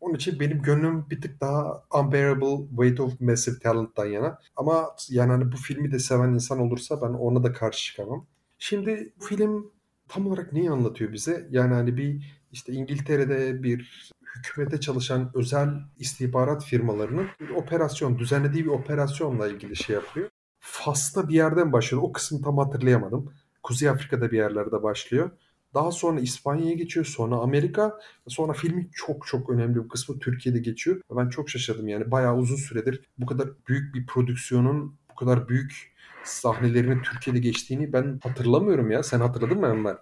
Onun 0.00 0.14
için 0.14 0.40
benim 0.40 0.62
gönlüm 0.62 1.10
bir 1.10 1.20
tık 1.20 1.40
daha 1.40 1.84
Unbearable 2.00 2.68
Weight 2.68 3.00
of 3.00 3.20
Massive 3.20 3.58
Talent'tan 3.58 4.06
yana. 4.06 4.38
Ama 4.56 4.96
yani 5.10 5.30
hani 5.30 5.52
bu 5.52 5.56
filmi 5.56 5.92
de 5.92 5.98
seven 5.98 6.28
insan 6.28 6.58
olursa 6.58 7.02
ben 7.02 7.08
ona 7.08 7.42
da 7.42 7.52
karşı 7.52 7.84
çıkamam. 7.84 8.26
Şimdi 8.58 9.12
film 9.20 9.72
tam 10.08 10.26
olarak 10.26 10.52
neyi 10.52 10.70
anlatıyor 10.70 11.12
bize? 11.12 11.48
Yani 11.50 11.74
hani 11.74 11.96
bir 11.96 12.38
işte 12.52 12.72
İngiltere'de 12.72 13.62
bir 13.62 14.10
hükümete 14.36 14.80
çalışan 14.80 15.30
özel 15.34 15.68
istihbarat 15.98 16.64
firmalarının 16.64 17.26
bir 17.40 17.48
operasyon, 17.50 18.18
düzenlediği 18.18 18.64
bir 18.64 18.70
operasyonla 18.70 19.48
ilgili 19.48 19.76
şey 19.76 19.94
yapıyor. 19.94 20.28
Fas'ta 20.60 21.28
bir 21.28 21.34
yerden 21.34 21.72
başlıyor. 21.72 22.02
O 22.02 22.12
kısmı 22.12 22.42
tam 22.42 22.58
hatırlayamadım. 22.58 23.32
Kuzey 23.62 23.88
Afrika'da 23.88 24.30
bir 24.30 24.36
yerlerde 24.36 24.82
başlıyor. 24.82 25.30
Daha 25.74 25.90
sonra 25.90 26.20
İspanya'ya 26.20 26.74
geçiyor. 26.74 27.06
Sonra 27.06 27.36
Amerika. 27.36 27.98
Sonra 28.28 28.52
filmin 28.52 28.90
çok 28.92 29.26
çok 29.26 29.50
önemli 29.50 29.84
bir 29.84 29.88
kısmı 29.88 30.18
Türkiye'de 30.18 30.58
geçiyor. 30.58 31.00
Ben 31.16 31.28
çok 31.28 31.50
şaşırdım 31.50 31.88
yani. 31.88 32.10
Bayağı 32.10 32.36
uzun 32.36 32.56
süredir 32.56 33.04
bu 33.18 33.26
kadar 33.26 33.48
büyük 33.68 33.94
bir 33.94 34.06
prodüksiyonun 34.06 34.94
bu 35.10 35.14
kadar 35.14 35.48
büyük 35.48 35.92
sahnelerini 36.24 37.02
Türkiye'de 37.02 37.38
geçtiğini 37.38 37.92
ben 37.92 38.20
hatırlamıyorum 38.22 38.90
ya. 38.90 39.02
Sen 39.02 39.20
hatırladın 39.20 39.60
mı 39.60 39.66
Enver? 39.66 39.96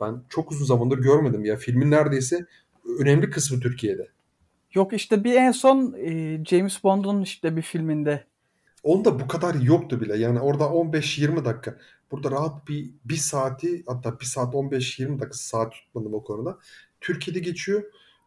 Ben 0.00 0.22
çok 0.28 0.52
uzun 0.52 0.64
zamandır 0.64 0.98
görmedim 0.98 1.44
ya. 1.44 1.56
Filmin 1.56 1.90
neredeyse 1.90 2.46
önemli 2.98 3.30
kısmı 3.30 3.60
Türkiye'de. 3.60 4.08
Yok 4.74 4.92
işte 4.92 5.24
bir 5.24 5.34
en 5.34 5.50
son 5.50 5.94
e, 5.98 6.44
James 6.44 6.84
Bond'un 6.84 7.22
işte 7.22 7.56
bir 7.56 7.62
filminde. 7.62 8.24
Onda 8.86 9.20
bu 9.20 9.28
kadar 9.28 9.54
yoktu 9.54 10.00
bile. 10.00 10.16
Yani 10.16 10.40
orada 10.40 10.64
15-20 10.64 11.44
dakika. 11.44 11.76
Burada 12.10 12.30
rahat 12.30 12.68
bir 12.68 12.90
bir 13.04 13.16
saati 13.16 13.82
hatta 13.86 14.20
bir 14.20 14.24
saat 14.24 14.54
15-20 14.54 15.08
dakika 15.08 15.32
saat 15.32 15.72
tutmadım 15.72 16.14
o 16.14 16.24
konuda. 16.24 16.58
Türkiye'de 17.00 17.40
geçiyor 17.40 17.82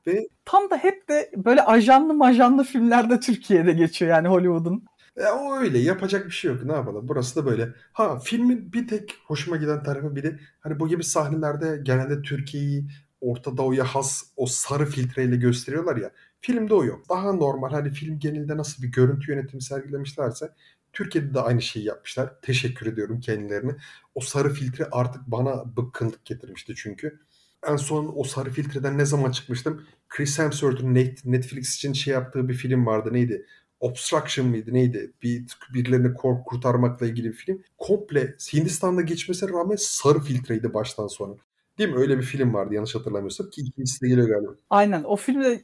ve 0.07 0.27
tam 0.45 0.69
da 0.69 0.77
hep 0.77 1.09
de 1.09 1.31
böyle 1.35 1.61
ajanlı 1.61 2.13
majanlı 2.13 2.63
filmlerde 2.63 3.19
Türkiye'de 3.19 3.71
geçiyor 3.73 4.11
yani 4.11 4.27
Hollywood'un. 4.27 4.85
E, 5.17 5.25
o 5.25 5.57
öyle 5.57 5.77
yapacak 5.77 6.25
bir 6.25 6.31
şey 6.31 6.51
yok 6.51 6.63
ne 6.63 6.73
yapalım 6.73 7.07
burası 7.07 7.35
da 7.35 7.45
böyle. 7.45 7.69
Ha 7.93 8.19
filmin 8.19 8.73
bir 8.73 8.87
tek 8.87 9.15
hoşuma 9.25 9.57
giden 9.57 9.83
tarafı 9.83 10.15
biri 10.15 10.39
hani 10.59 10.79
bu 10.79 10.87
gibi 10.87 11.03
sahnelerde 11.03 11.79
genelde 11.83 12.21
Türkiye'yi 12.21 12.85
Orta 13.21 13.57
Doğu'ya 13.57 13.83
has 13.83 14.23
o 14.37 14.45
sarı 14.45 14.85
filtreyle 14.85 15.35
gösteriyorlar 15.35 15.97
ya. 15.97 16.11
Filmde 16.41 16.73
o 16.73 16.83
yok. 16.83 17.09
Daha 17.09 17.33
normal 17.33 17.71
hani 17.71 17.89
film 17.89 18.19
genelinde 18.19 18.57
nasıl 18.57 18.83
bir 18.83 18.87
görüntü 18.87 19.31
yönetimi 19.31 19.61
sergilemişlerse 19.61 20.49
Türkiye'de 20.93 21.33
de 21.33 21.39
aynı 21.39 21.61
şeyi 21.61 21.85
yapmışlar. 21.85 22.41
Teşekkür 22.41 22.85
ediyorum 22.85 23.19
kendilerine. 23.19 23.75
O 24.15 24.21
sarı 24.21 24.53
filtre 24.53 24.87
artık 24.91 25.21
bana 25.27 25.77
bıkkınlık 25.77 26.25
getirmişti 26.25 26.73
çünkü. 26.75 27.19
En 27.67 27.75
son 27.75 28.13
o 28.15 28.23
sarı 28.23 28.49
filtreden 28.49 28.97
ne 28.97 29.05
zaman 29.05 29.31
çıkmıştım? 29.31 29.85
Chris 30.09 30.39
Hemsworth'un 30.39 30.93
Netflix 31.25 31.75
için 31.75 31.93
şey 31.93 32.13
yaptığı 32.13 32.49
bir 32.49 32.53
film 32.53 32.85
vardı. 32.85 33.13
Neydi? 33.13 33.45
Obstruction 33.79 34.47
mıydı 34.47 34.73
neydi? 34.73 35.13
Bir 35.23 35.45
birilerini 35.73 36.13
kork 36.13 36.45
kurtarmakla 36.45 37.05
ilgili 37.05 37.27
bir 37.27 37.33
film. 37.33 37.63
Komple 37.77 38.35
Hindistan'da 38.53 39.01
geçmesine 39.01 39.49
rağmen 39.49 39.75
sarı 39.79 40.19
filtreydi 40.19 40.73
baştan 40.73 41.07
sona. 41.07 41.33
Değil 41.77 41.89
mi? 41.89 41.97
Öyle 41.97 42.17
bir 42.17 42.23
film 42.23 42.53
vardı 42.53 42.73
yanlış 42.73 42.95
hatırlamıyorsam 42.95 43.49
ki 43.49 43.61
ikincisi 43.61 44.01
de 44.01 44.07
geliyor 44.07 44.27
galiba. 44.27 44.51
Aynen. 44.69 45.03
O 45.03 45.15
filmde 45.15 45.61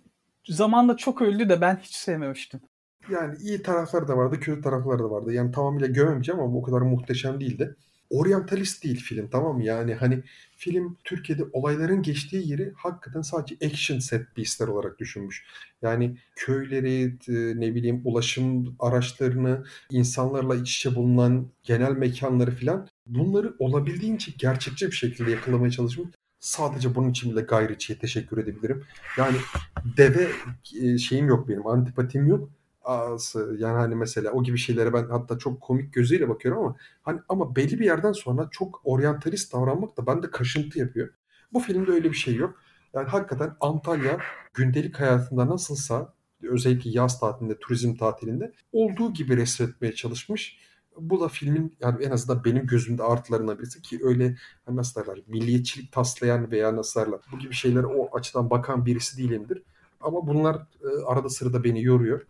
zamanla 0.47 0.97
çok 0.97 1.21
öldü 1.21 1.49
de 1.49 1.61
ben 1.61 1.75
hiç 1.75 1.95
sevmemiştim. 1.95 2.59
Yani 3.11 3.37
iyi 3.41 3.61
tarafları 3.61 4.07
da 4.07 4.17
vardı, 4.17 4.39
kötü 4.39 4.61
tarafları 4.61 4.99
da 4.99 5.11
vardı. 5.11 5.33
Yani 5.33 5.51
tamamıyla 5.51 5.87
gömemeyeceğim 5.87 6.41
ama 6.41 6.57
o 6.57 6.61
kadar 6.61 6.81
muhteşem 6.81 7.39
değildi. 7.39 7.75
Orientalist 8.09 8.83
değil 8.83 9.03
film 9.03 9.29
tamam 9.29 9.57
mı? 9.57 9.63
Yani 9.63 9.93
hani 9.93 10.23
film 10.57 10.97
Türkiye'de 11.03 11.43
olayların 11.53 12.01
geçtiği 12.01 12.51
yeri 12.51 12.73
hakikaten 12.77 13.21
sadece 13.21 13.65
action 13.65 13.99
set 13.99 14.35
piece'ler 14.35 14.67
olarak 14.67 14.99
düşünmüş. 14.99 15.45
Yani 15.81 16.17
köyleri, 16.35 17.17
ne 17.59 17.75
bileyim 17.75 18.01
ulaşım 18.03 18.75
araçlarını, 18.79 19.65
insanlarla 19.91 20.55
iç 20.55 20.77
içe 20.77 20.95
bulunan 20.95 21.47
genel 21.63 21.91
mekanları 21.91 22.51
filan 22.51 22.87
bunları 23.07 23.55
olabildiğince 23.59 24.31
gerçekçi 24.37 24.87
bir 24.87 24.95
şekilde 24.95 25.31
yakalamaya 25.31 25.71
çalışmış. 25.71 26.09
Sadece 26.45 26.95
bunun 26.95 27.09
için 27.09 27.31
bile 27.31 27.41
Guy 27.41 27.77
teşekkür 27.77 28.37
edebilirim. 28.37 28.83
Yani 29.17 29.37
deve 29.97 30.31
şeyim 30.97 31.27
yok 31.27 31.47
benim, 31.47 31.67
antipatim 31.67 32.27
yok 32.27 32.49
yani 33.57 33.77
hani 33.77 33.95
mesela 33.95 34.31
o 34.31 34.43
gibi 34.43 34.57
şeylere 34.57 34.93
ben 34.93 35.09
hatta 35.09 35.37
çok 35.37 35.61
komik 35.61 35.93
gözüyle 35.93 36.29
bakıyorum 36.29 36.63
ama 36.63 36.75
hani 37.03 37.19
ama 37.29 37.55
belli 37.55 37.79
bir 37.79 37.85
yerden 37.85 38.11
sonra 38.11 38.47
çok 38.51 38.81
oryantalist 38.83 39.53
davranmak 39.53 39.97
da 39.97 40.07
bende 40.07 40.31
kaşıntı 40.31 40.79
yapıyor. 40.79 41.09
Bu 41.53 41.59
filmde 41.59 41.91
öyle 41.91 42.09
bir 42.09 42.15
şey 42.15 42.35
yok. 42.35 42.61
Yani 42.93 43.09
hakikaten 43.09 43.55
Antalya 43.59 44.17
gündelik 44.53 44.99
hayatında 44.99 45.47
nasılsa 45.47 46.13
özellikle 46.43 46.89
yaz 46.89 47.19
tatilinde, 47.19 47.59
turizm 47.59 47.95
tatilinde 47.95 48.51
olduğu 48.71 49.13
gibi 49.13 49.37
resmetmeye 49.37 49.95
çalışmış. 49.95 50.59
Bu 50.99 51.21
da 51.21 51.27
filmin 51.27 51.77
yani 51.79 52.03
en 52.03 52.11
azından 52.11 52.43
benim 52.43 52.67
gözümde 52.67 53.03
artılarına 53.03 53.59
birisi 53.59 53.81
ki 53.81 53.99
öyle 54.03 54.35
hani 54.65 54.77
nasıl 54.77 55.01
derler 55.01 55.23
milliyetçilik 55.27 55.91
taslayan 55.91 56.51
veya 56.51 56.75
nasıl 56.75 57.01
derler 57.01 57.19
bu 57.31 57.39
gibi 57.39 57.53
şeylere 57.53 57.85
o 57.85 58.17
açıdan 58.17 58.49
bakan 58.49 58.85
birisi 58.85 59.17
değilimdir. 59.17 59.63
Ama 60.01 60.27
bunlar 60.27 60.55
e, 60.55 61.05
arada 61.05 61.29
sırada 61.29 61.63
beni 61.63 61.83
yoruyor 61.83 62.21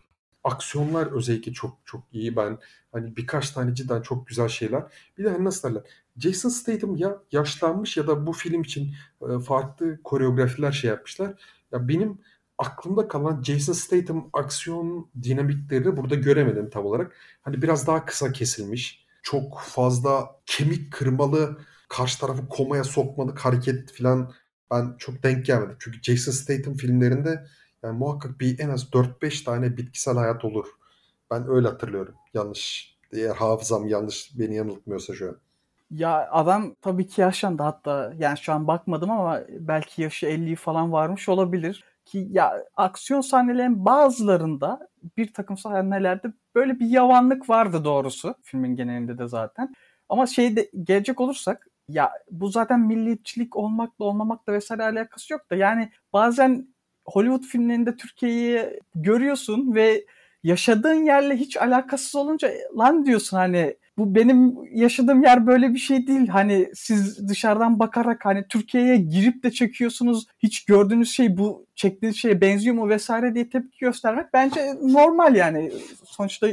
aksiyonlar 0.46 1.06
özellikle 1.06 1.52
çok 1.52 1.78
çok 1.84 2.02
iyi. 2.12 2.36
Ben 2.36 2.58
hani 2.92 3.16
birkaç 3.16 3.50
tane 3.50 3.74
cidden 3.74 4.02
çok 4.02 4.26
güzel 4.26 4.48
şeyler. 4.48 4.82
Bir 5.18 5.24
de 5.24 5.28
hani 5.30 5.44
nasıl 5.44 5.68
derler? 5.68 5.82
Jason 6.16 6.48
Statham 6.48 6.96
ya 6.96 7.22
yaşlanmış 7.32 7.96
ya 7.96 8.06
da 8.06 8.26
bu 8.26 8.32
film 8.32 8.62
için 8.62 8.94
e, 9.22 9.38
farklı 9.38 10.02
koreografiler 10.02 10.72
şey 10.72 10.90
yapmışlar. 10.90 11.34
Ya 11.72 11.88
benim 11.88 12.18
aklımda 12.58 13.08
kalan 13.08 13.42
Jason 13.42 13.72
Statham 13.72 14.30
aksiyon 14.32 15.10
dinamiklerini 15.22 15.96
burada 15.96 16.14
göremedim 16.14 16.70
tam 16.70 16.86
olarak. 16.86 17.16
Hani 17.42 17.62
biraz 17.62 17.86
daha 17.86 18.04
kısa 18.04 18.32
kesilmiş. 18.32 19.06
Çok 19.22 19.60
fazla 19.60 20.40
kemik 20.46 20.92
kırmalı, 20.92 21.58
karşı 21.88 22.20
tarafı 22.20 22.48
komaya 22.48 22.84
sokmalık 22.84 23.38
hareket 23.38 23.92
falan 23.92 24.32
ben 24.70 24.94
çok 24.98 25.22
denk 25.22 25.46
gelmedim. 25.46 25.76
Çünkü 25.80 26.02
Jason 26.02 26.32
Statham 26.32 26.74
filmlerinde 26.74 27.46
yani 27.82 27.98
muhakkak 27.98 28.40
bir 28.40 28.58
en 28.58 28.68
az 28.70 28.92
4-5 28.92 29.44
tane 29.44 29.76
bitkisel 29.76 30.14
hayat 30.14 30.44
olur. 30.44 30.66
Ben 31.30 31.48
öyle 31.48 31.68
hatırlıyorum. 31.68 32.14
Yanlış. 32.34 32.96
Eğer 33.12 33.34
hafızam 33.34 33.88
yanlış 33.88 34.32
beni 34.38 34.54
yanıltmıyorsa 34.54 35.14
şu 35.14 35.28
an. 35.28 35.36
Ya 35.90 36.28
adam 36.30 36.74
tabii 36.80 37.06
ki 37.06 37.20
yaşlandı 37.20 37.62
hatta 37.62 38.12
yani 38.18 38.38
şu 38.38 38.52
an 38.52 38.66
bakmadım 38.66 39.10
ama 39.10 39.40
belki 39.48 40.02
yaşı 40.02 40.26
50 40.26 40.56
falan 40.56 40.92
varmış 40.92 41.28
olabilir. 41.28 41.84
Ki 42.06 42.28
ya 42.30 42.64
aksiyon 42.76 43.20
sahnelerin 43.20 43.84
bazılarında 43.84 44.88
bir 45.16 45.32
takım 45.32 45.56
sahnelerde 45.58 46.32
böyle 46.54 46.80
bir 46.80 46.86
yavanlık 46.86 47.48
vardı 47.50 47.84
doğrusu 47.84 48.34
filmin 48.42 48.76
genelinde 48.76 49.18
de 49.18 49.28
zaten. 49.28 49.74
Ama 50.08 50.26
şeyde 50.26 50.70
gelecek 50.82 51.20
olursak 51.20 51.66
ya 51.88 52.10
bu 52.30 52.48
zaten 52.48 52.80
milliyetçilik 52.80 53.56
olmakla 53.56 54.04
olmamakla 54.04 54.52
vesaire 54.52 54.82
alakası 54.82 55.32
yok 55.32 55.50
da 55.50 55.54
yani 55.54 55.90
bazen 56.12 56.68
Hollywood 57.06 57.42
filmlerinde 57.42 57.96
Türkiye'yi 57.96 58.80
görüyorsun 58.94 59.74
ve 59.74 60.04
yaşadığın 60.42 61.04
yerle 61.04 61.36
hiç 61.36 61.56
alakasız 61.56 62.14
olunca 62.14 62.50
lan 62.78 63.06
diyorsun 63.06 63.36
hani 63.36 63.76
bu 63.98 64.14
benim 64.14 64.54
yaşadığım 64.72 65.22
yer 65.22 65.46
böyle 65.46 65.74
bir 65.74 65.78
şey 65.78 66.06
değil. 66.06 66.28
Hani 66.28 66.70
siz 66.74 67.28
dışarıdan 67.28 67.78
bakarak 67.78 68.24
hani 68.24 68.44
Türkiye'ye 68.48 68.96
girip 68.96 69.42
de 69.42 69.50
çekiyorsunuz. 69.50 70.26
Hiç 70.38 70.64
gördüğünüz 70.64 71.10
şey 71.10 71.36
bu 71.36 71.66
çektiğiniz 71.74 72.16
şeye 72.16 72.40
benziyor 72.40 72.74
mu 72.74 72.88
vesaire 72.88 73.34
diye 73.34 73.48
tepki 73.48 73.78
göstermek 73.78 74.32
bence 74.32 74.60
normal 74.82 75.34
yani. 75.34 75.72
Sonuçta 76.04 76.48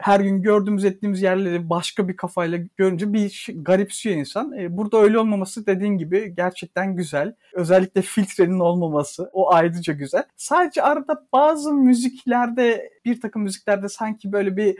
her 0.00 0.20
gün 0.20 0.42
gördüğümüz 0.42 0.84
ettiğimiz 0.84 1.22
yerleri 1.22 1.70
başka 1.70 2.08
bir 2.08 2.16
kafayla 2.16 2.58
görünce 2.76 3.12
bir 3.12 3.46
garipsiyor 3.54 4.16
insan. 4.16 4.52
E, 4.58 4.76
burada 4.76 4.98
öyle 4.98 5.18
olmaması 5.18 5.66
dediğin 5.66 5.98
gibi 5.98 6.34
gerçekten 6.36 6.96
güzel. 6.96 7.34
Özellikle 7.52 8.02
filtrenin 8.02 8.60
olmaması 8.60 9.30
o 9.32 9.52
ayrıca 9.52 9.92
güzel. 9.92 10.24
Sadece 10.36 10.82
arada 10.82 11.26
bazı 11.32 11.74
müziklerde 11.74 12.90
bir 13.04 13.20
takım 13.20 13.42
müziklerde 13.42 13.88
sanki 13.88 14.32
böyle 14.32 14.56
bir 14.56 14.78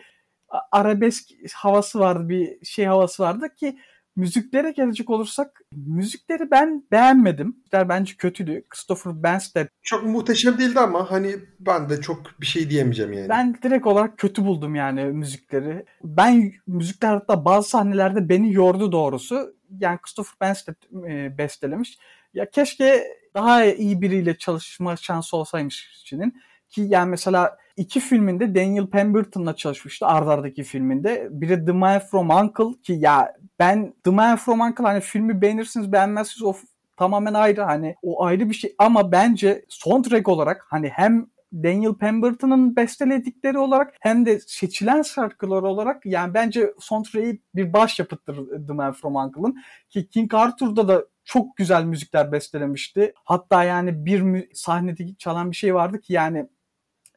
arabesk 0.72 1.28
havası 1.54 1.98
vardı 1.98 2.28
bir 2.28 2.64
şey 2.64 2.84
havası 2.84 3.22
vardı 3.22 3.54
ki 3.56 3.78
Müziklere 4.16 4.70
gelecek 4.70 5.10
olursak 5.10 5.60
müzikleri 5.72 6.50
ben 6.50 6.84
beğenmedim. 6.92 7.46
Müzikler 7.46 7.88
bence 7.88 8.14
kötüydü. 8.14 8.64
Christopher 8.68 9.22
Banks'te 9.22 9.68
çok 9.82 10.04
muhteşem 10.04 10.58
değildi 10.58 10.80
ama 10.80 11.10
hani 11.10 11.36
ben 11.60 11.88
de 11.88 12.00
çok 12.00 12.40
bir 12.40 12.46
şey 12.46 12.70
diyemeyeceğim 12.70 13.12
yani. 13.12 13.28
Ben 13.28 13.58
direkt 13.62 13.86
olarak 13.86 14.18
kötü 14.18 14.44
buldum 14.44 14.74
yani 14.74 15.04
müzikleri. 15.04 15.84
Ben 16.04 16.52
müzikler 16.66 17.12
hatta 17.12 17.44
bazı 17.44 17.68
sahnelerde 17.68 18.28
beni 18.28 18.52
yordu 18.52 18.92
doğrusu. 18.92 19.54
Yani 19.80 19.98
Christopher 19.98 20.34
Banks'te 20.40 20.74
e, 21.08 21.38
bestelemiş. 21.38 21.98
Ya 22.34 22.50
keşke 22.50 23.04
daha 23.34 23.64
iyi 23.64 24.02
biriyle 24.02 24.38
çalışma 24.38 24.96
şansı 24.96 25.36
olsaymış 25.36 26.00
içinin. 26.02 26.42
Ki 26.70 26.86
yani 26.88 27.10
mesela 27.10 27.56
iki 27.76 28.00
filminde 28.00 28.54
Daniel 28.54 28.86
Pemberton'la 28.86 29.56
çalışmıştı 29.56 30.06
ardardaki 30.06 30.62
filminde. 30.62 31.28
Biri 31.30 31.64
The 31.64 31.72
Man 31.72 31.98
From 31.98 32.30
Uncle 32.30 32.82
ki 32.82 32.92
ya 32.92 33.34
ben 33.58 33.94
The 34.04 34.10
Man 34.10 34.36
From 34.36 34.60
Uncle 34.60 34.84
hani 34.84 35.00
filmi 35.00 35.42
beğenirsiniz 35.42 35.92
beğenmezsiniz 35.92 36.42
o 36.42 36.54
tamamen 36.96 37.34
ayrı 37.34 37.62
hani 37.62 37.94
o 38.02 38.24
ayrı 38.24 38.48
bir 38.48 38.54
şey 38.54 38.74
ama 38.78 39.12
bence 39.12 39.64
soundtrack 39.68 40.28
olarak 40.28 40.66
hani 40.68 40.88
hem 40.88 41.26
Daniel 41.52 41.94
Pemberton'ın 41.94 42.76
besteledikleri 42.76 43.58
olarak 43.58 43.94
hem 44.00 44.26
de 44.26 44.40
seçilen 44.40 45.02
şarkılar 45.02 45.62
olarak 45.62 46.06
yani 46.06 46.34
bence 46.34 46.74
soundtrack'i 46.78 47.42
bir 47.54 47.72
başyapıttır 47.72 48.66
The 48.66 48.72
Man 48.72 48.92
From 48.92 49.16
Uncle'ın. 49.16 49.56
Ki 49.88 50.08
King 50.08 50.34
Arthur'da 50.34 50.88
da 50.88 51.04
çok 51.24 51.56
güzel 51.56 51.84
müzikler 51.84 52.32
bestelemişti. 52.32 53.12
Hatta 53.24 53.64
yani 53.64 54.04
bir 54.06 54.48
sahnede 54.54 55.14
çalan 55.18 55.50
bir 55.50 55.56
şey 55.56 55.74
vardı 55.74 56.00
ki 56.00 56.12
yani 56.12 56.46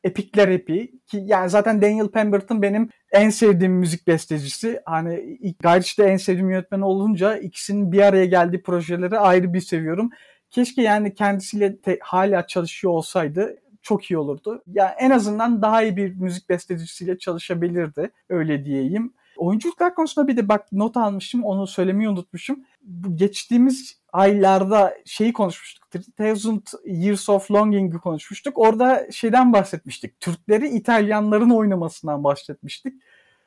epikler 0.03 0.47
epi 0.47 0.91
ki 1.07 1.21
yani 1.25 1.49
zaten 1.49 1.81
Daniel 1.81 2.07
Pemberton 2.07 2.61
benim 2.61 2.89
en 3.11 3.29
sevdiğim 3.29 3.73
müzik 3.73 4.07
bestecisi. 4.07 4.81
Hani 4.85 5.37
ilk 5.41 5.59
Gayriç'te 5.59 6.03
en 6.03 6.17
sevdiğim 6.17 6.49
yönetmen 6.49 6.81
olunca 6.81 7.37
ikisinin 7.37 7.91
bir 7.91 8.01
araya 8.01 8.25
geldiği 8.25 8.61
projeleri 8.63 9.19
ayrı 9.19 9.53
bir 9.53 9.61
seviyorum. 9.61 10.09
Keşke 10.49 10.81
yani 10.81 11.13
kendisiyle 11.15 11.77
te- 11.81 11.99
hala 12.01 12.47
çalışıyor 12.47 12.93
olsaydı 12.93 13.57
çok 13.81 14.11
iyi 14.11 14.17
olurdu. 14.17 14.63
Yani 14.67 14.91
en 14.99 15.09
azından 15.09 15.61
daha 15.61 15.83
iyi 15.83 15.97
bir 15.97 16.15
müzik 16.15 16.49
bestecisiyle 16.49 17.17
çalışabilirdi. 17.17 18.11
Öyle 18.29 18.65
diyeyim. 18.65 19.13
Oyunculuklar 19.37 19.95
konusunda 19.95 20.27
bir 20.27 20.37
de 20.37 20.49
bak 20.49 20.71
not 20.71 20.97
almışım 20.97 21.43
onu 21.43 21.67
söylemeyi 21.67 22.09
unutmuşum. 22.09 22.59
Bu 22.81 23.17
geçtiğimiz 23.17 23.97
aylarda 24.13 24.93
şeyi 25.05 25.33
konuşmuştuk. 25.33 25.87
3000 26.19 26.63
Years 26.85 27.29
of 27.29 27.51
Longing'i 27.51 27.97
konuşmuştuk. 27.97 28.57
Orada 28.57 29.07
şeyden 29.11 29.53
bahsetmiştik. 29.53 30.19
Türkleri 30.19 30.67
İtalyanların 30.69 31.49
oynamasından 31.49 32.23
bahsetmiştik. 32.23 32.93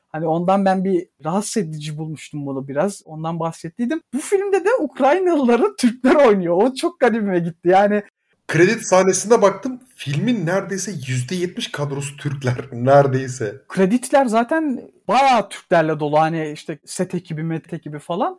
Hani 0.08 0.26
ondan 0.26 0.64
ben 0.64 0.84
bir 0.84 1.08
rahatsız 1.24 1.62
edici 1.62 1.98
bulmuştum 1.98 2.46
bunu 2.46 2.68
biraz. 2.68 3.02
Ondan 3.04 3.40
bahsettiydim. 3.40 4.00
Bu 4.14 4.18
filmde 4.18 4.64
de 4.64 4.68
Ukraynalıları 4.80 5.76
Türkler 5.76 6.14
oynuyor. 6.14 6.56
O 6.56 6.74
çok 6.74 7.00
garibime 7.00 7.38
gitti. 7.38 7.68
Yani 7.68 8.02
Kredi 8.48 8.84
sahnesinde 8.84 9.42
baktım. 9.42 9.80
Filmin 9.94 10.46
neredeyse 10.46 10.90
%70 10.90 11.72
kadrosu 11.72 12.16
Türkler. 12.16 12.56
Neredeyse. 12.72 13.62
Kreditler 13.68 14.26
zaten 14.26 14.90
bayağı 15.08 15.48
Türklerle 15.48 16.00
dolu. 16.00 16.20
Hani 16.20 16.50
işte 16.50 16.78
set 16.84 17.14
ekibi, 17.14 17.42
met 17.42 17.72
ekibi 17.72 17.98
falan. 17.98 18.38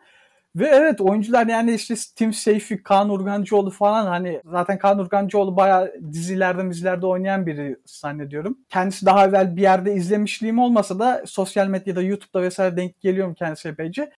Ve 0.55 0.67
evet 0.67 1.01
oyuncular 1.01 1.47
yani 1.47 1.73
işte 1.73 1.95
Tim 2.15 2.33
Seyfi, 2.33 2.83
Kaan 2.83 3.09
Urgancıoğlu 3.09 3.69
falan 3.69 4.05
hani 4.05 4.41
zaten 4.45 4.79
Kaan 4.79 4.99
Urgancıoğlu 4.99 5.57
bayağı 5.57 5.93
dizilerde 6.11 6.69
dizilerde 6.69 7.05
oynayan 7.05 7.45
biri 7.45 7.77
zannediyorum. 7.85 8.57
Kendisi 8.69 9.05
daha 9.05 9.25
evvel 9.25 9.55
bir 9.55 9.61
yerde 9.61 9.93
izlemişliğim 9.93 10.59
olmasa 10.59 10.99
da 10.99 11.23
sosyal 11.25 11.67
medyada 11.67 12.01
YouTube'da 12.01 12.41
vesaire 12.41 12.77
denk 12.77 13.01
geliyorum 13.01 13.33
kendisi 13.33 13.67
epeyce. 13.67 14.11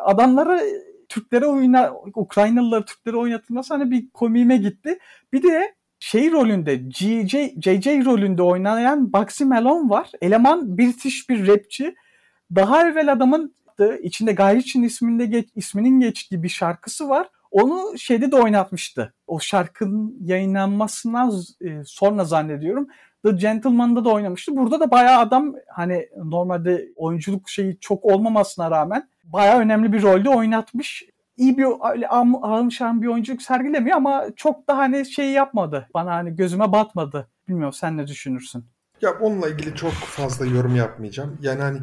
Adamları 0.00 0.62
Türklere 1.14 1.46
oyna 1.46 1.92
Ukraynalıları 2.14 2.84
Türklere 2.84 3.16
oynatılması 3.16 3.74
hani 3.74 3.90
bir 3.90 4.10
komiğime 4.10 4.56
gitti. 4.56 4.98
Bir 5.32 5.42
de 5.42 5.74
şey 5.98 6.32
rolünde 6.32 6.90
JJ, 6.90 7.34
JJ 7.62 7.86
rolünde 7.86 8.42
oynayan 8.42 9.12
Bugsy 9.12 9.44
Malone 9.44 9.90
var. 9.90 10.10
Eleman 10.20 10.78
British 10.78 11.28
bir 11.28 11.46
rapçi. 11.46 11.94
Daha 12.54 12.88
evvel 12.88 13.12
adamın 13.12 13.54
içinde 14.02 14.32
Guy 14.32 14.56
Ritchie'nin 14.56 14.86
isminde 14.86 15.26
geç, 15.26 15.48
isminin 15.56 16.00
geçtiği 16.00 16.42
bir 16.42 16.48
şarkısı 16.48 17.08
var. 17.08 17.28
Onu 17.50 17.98
şeyde 17.98 18.32
de 18.32 18.36
oynatmıştı. 18.36 19.14
O 19.26 19.40
şarkının 19.40 20.16
yayınlanmasından 20.20 21.32
e, 21.60 21.82
sonra 21.84 22.24
zannediyorum. 22.24 22.88
The 23.24 23.30
Gentleman'da 23.30 24.04
da 24.04 24.10
oynamıştı. 24.10 24.56
Burada 24.56 24.80
da 24.80 24.90
bayağı 24.90 25.18
adam 25.18 25.54
hani 25.68 26.08
normalde 26.24 26.88
oyunculuk 26.96 27.48
şeyi 27.48 27.78
çok 27.80 28.04
olmamasına 28.04 28.70
rağmen 28.70 29.08
bayağı 29.32 29.60
önemli 29.60 29.92
bir 29.92 30.02
rolde 30.02 30.28
oynatmış. 30.28 31.04
İyi 31.36 31.58
bir 31.58 31.66
almışan 32.42 33.02
bir 33.02 33.06
oyunculuk 33.06 33.42
sergilemiyor 33.42 33.96
ama 33.96 34.24
çok 34.36 34.68
da 34.68 34.78
hani 34.78 35.06
şey 35.06 35.30
yapmadı. 35.30 35.88
Bana 35.94 36.14
hani 36.14 36.36
gözüme 36.36 36.72
batmadı. 36.72 37.28
Bilmiyorum 37.48 37.72
sen 37.72 37.96
ne 37.96 38.06
düşünürsün? 38.06 38.64
Ya 39.00 39.18
onunla 39.18 39.48
ilgili 39.48 39.74
çok 39.74 39.92
fazla 39.92 40.46
yorum 40.46 40.76
yapmayacağım. 40.76 41.38
Yani 41.42 41.62
hani 41.62 41.78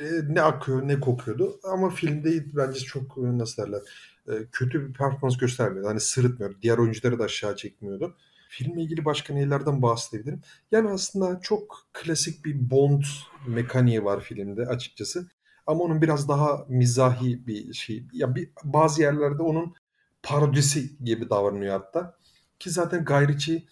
e, 0.00 0.04
ne 0.28 0.42
akıyor 0.42 0.88
ne 0.88 1.00
kokuyordu 1.00 1.60
ama 1.72 1.90
filmde 1.90 2.44
bence 2.56 2.80
çok 2.80 3.18
e, 3.18 3.38
nasıl 3.38 3.62
derler 3.62 3.80
e, 4.28 4.32
kötü 4.52 4.88
bir 4.88 4.92
performans 4.92 5.36
göstermiyordu. 5.36 5.88
Hani 5.88 6.00
sırıtmıyor. 6.00 6.54
Diğer 6.62 6.78
oyuncuları 6.78 7.18
da 7.18 7.24
aşağı 7.24 7.56
çekmiyordu. 7.56 8.16
Filmle 8.48 8.82
ilgili 8.82 9.04
başka 9.04 9.34
nelerden 9.34 9.82
bahsedebilirim? 9.82 10.40
Yani 10.72 10.88
aslında 10.90 11.40
çok 11.42 11.86
klasik 11.92 12.44
bir 12.44 12.70
Bond 12.70 13.02
mekaniği 13.46 14.04
var 14.04 14.20
filmde 14.20 14.66
açıkçası. 14.66 15.28
Ama 15.66 15.84
onun 15.84 16.02
biraz 16.02 16.28
daha 16.28 16.64
mizahi 16.68 17.46
bir 17.46 17.72
şey. 17.72 18.04
Ya 18.12 18.34
bir, 18.34 18.50
bazı 18.64 19.02
yerlerde 19.02 19.42
onun 19.42 19.74
parodisi 20.22 21.04
gibi 21.04 21.30
davranıyor 21.30 21.72
hatta. 21.80 22.16
Ki 22.58 22.70
zaten 22.70 23.04
Guy 23.04 23.28
Ritchie 23.28 23.64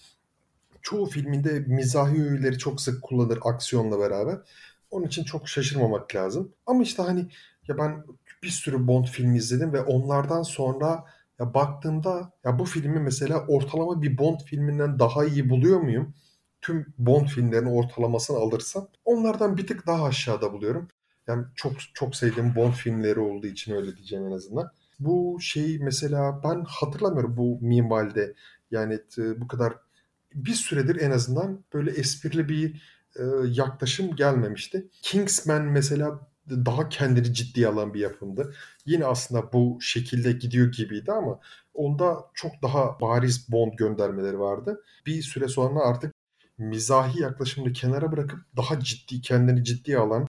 çoğu 0.82 1.06
filminde 1.06 1.60
mizahi 1.60 2.22
öğeleri 2.22 2.58
çok 2.58 2.80
sık 2.80 3.02
kullanır 3.02 3.38
aksiyonla 3.44 3.98
beraber. 3.98 4.38
Onun 4.90 5.06
için 5.06 5.24
çok 5.24 5.48
şaşırmamak 5.48 6.14
lazım. 6.14 6.52
Ama 6.66 6.82
işte 6.82 7.02
hani 7.02 7.28
ya 7.68 7.78
ben 7.78 8.04
bir 8.42 8.48
sürü 8.48 8.86
Bond 8.86 9.06
filmi 9.06 9.38
izledim 9.38 9.72
ve 9.72 9.80
onlardan 9.82 10.42
sonra 10.42 11.04
ya 11.38 11.54
baktığımda 11.54 12.32
ya 12.44 12.58
bu 12.58 12.64
filmi 12.64 13.00
mesela 13.00 13.46
ortalama 13.48 14.02
bir 14.02 14.18
Bond 14.18 14.40
filminden 14.40 14.98
daha 14.98 15.24
iyi 15.24 15.50
buluyor 15.50 15.80
muyum? 15.80 16.14
Tüm 16.60 16.94
Bond 16.98 17.26
filmlerinin 17.26 17.70
ortalamasını 17.70 18.36
alırsam 18.36 18.88
onlardan 19.04 19.56
bir 19.56 19.66
tık 19.66 19.86
daha 19.86 20.04
aşağıda 20.04 20.52
buluyorum. 20.52 20.88
Yani 21.26 21.44
çok 21.54 21.72
çok 21.94 22.16
sevdiğim 22.16 22.54
Bond 22.54 22.72
filmleri 22.72 23.20
olduğu 23.20 23.46
için 23.46 23.74
öyle 23.74 23.96
diyeceğim 23.96 24.26
en 24.26 24.32
azından. 24.32 24.70
Bu 24.98 25.38
şey 25.40 25.78
mesela 25.78 26.40
ben 26.44 26.64
hatırlamıyorum 26.68 27.36
bu 27.36 27.58
minvalde 27.60 28.34
yani 28.70 29.00
bu 29.18 29.48
kadar 29.48 29.74
bir 30.34 30.52
süredir 30.52 31.00
en 31.00 31.10
azından 31.10 31.64
böyle 31.74 31.90
esprili 31.90 32.48
bir 32.48 32.82
e, 33.16 33.22
yaklaşım 33.48 34.16
gelmemişti. 34.16 34.88
Kingsman 35.02 35.62
mesela 35.62 36.20
daha 36.50 36.88
kendini 36.88 37.34
ciddiye 37.34 37.68
alan 37.68 37.94
bir 37.94 38.00
yapımdı. 38.00 38.54
Yine 38.86 39.06
aslında 39.06 39.52
bu 39.52 39.78
şekilde 39.80 40.32
gidiyor 40.32 40.72
gibiydi 40.72 41.12
ama 41.12 41.40
onda 41.74 42.24
çok 42.34 42.52
daha 42.62 43.00
bariz 43.00 43.52
Bond 43.52 43.72
göndermeleri 43.72 44.38
vardı. 44.38 44.82
Bir 45.06 45.22
süre 45.22 45.48
sonra 45.48 45.80
artık 45.80 46.14
mizahi 46.58 47.22
yaklaşımını 47.22 47.72
kenara 47.72 48.12
bırakıp 48.12 48.40
daha 48.56 48.80
ciddi 48.80 49.20
kendini 49.20 49.64
ciddiye 49.64 49.98
alan 49.98 50.26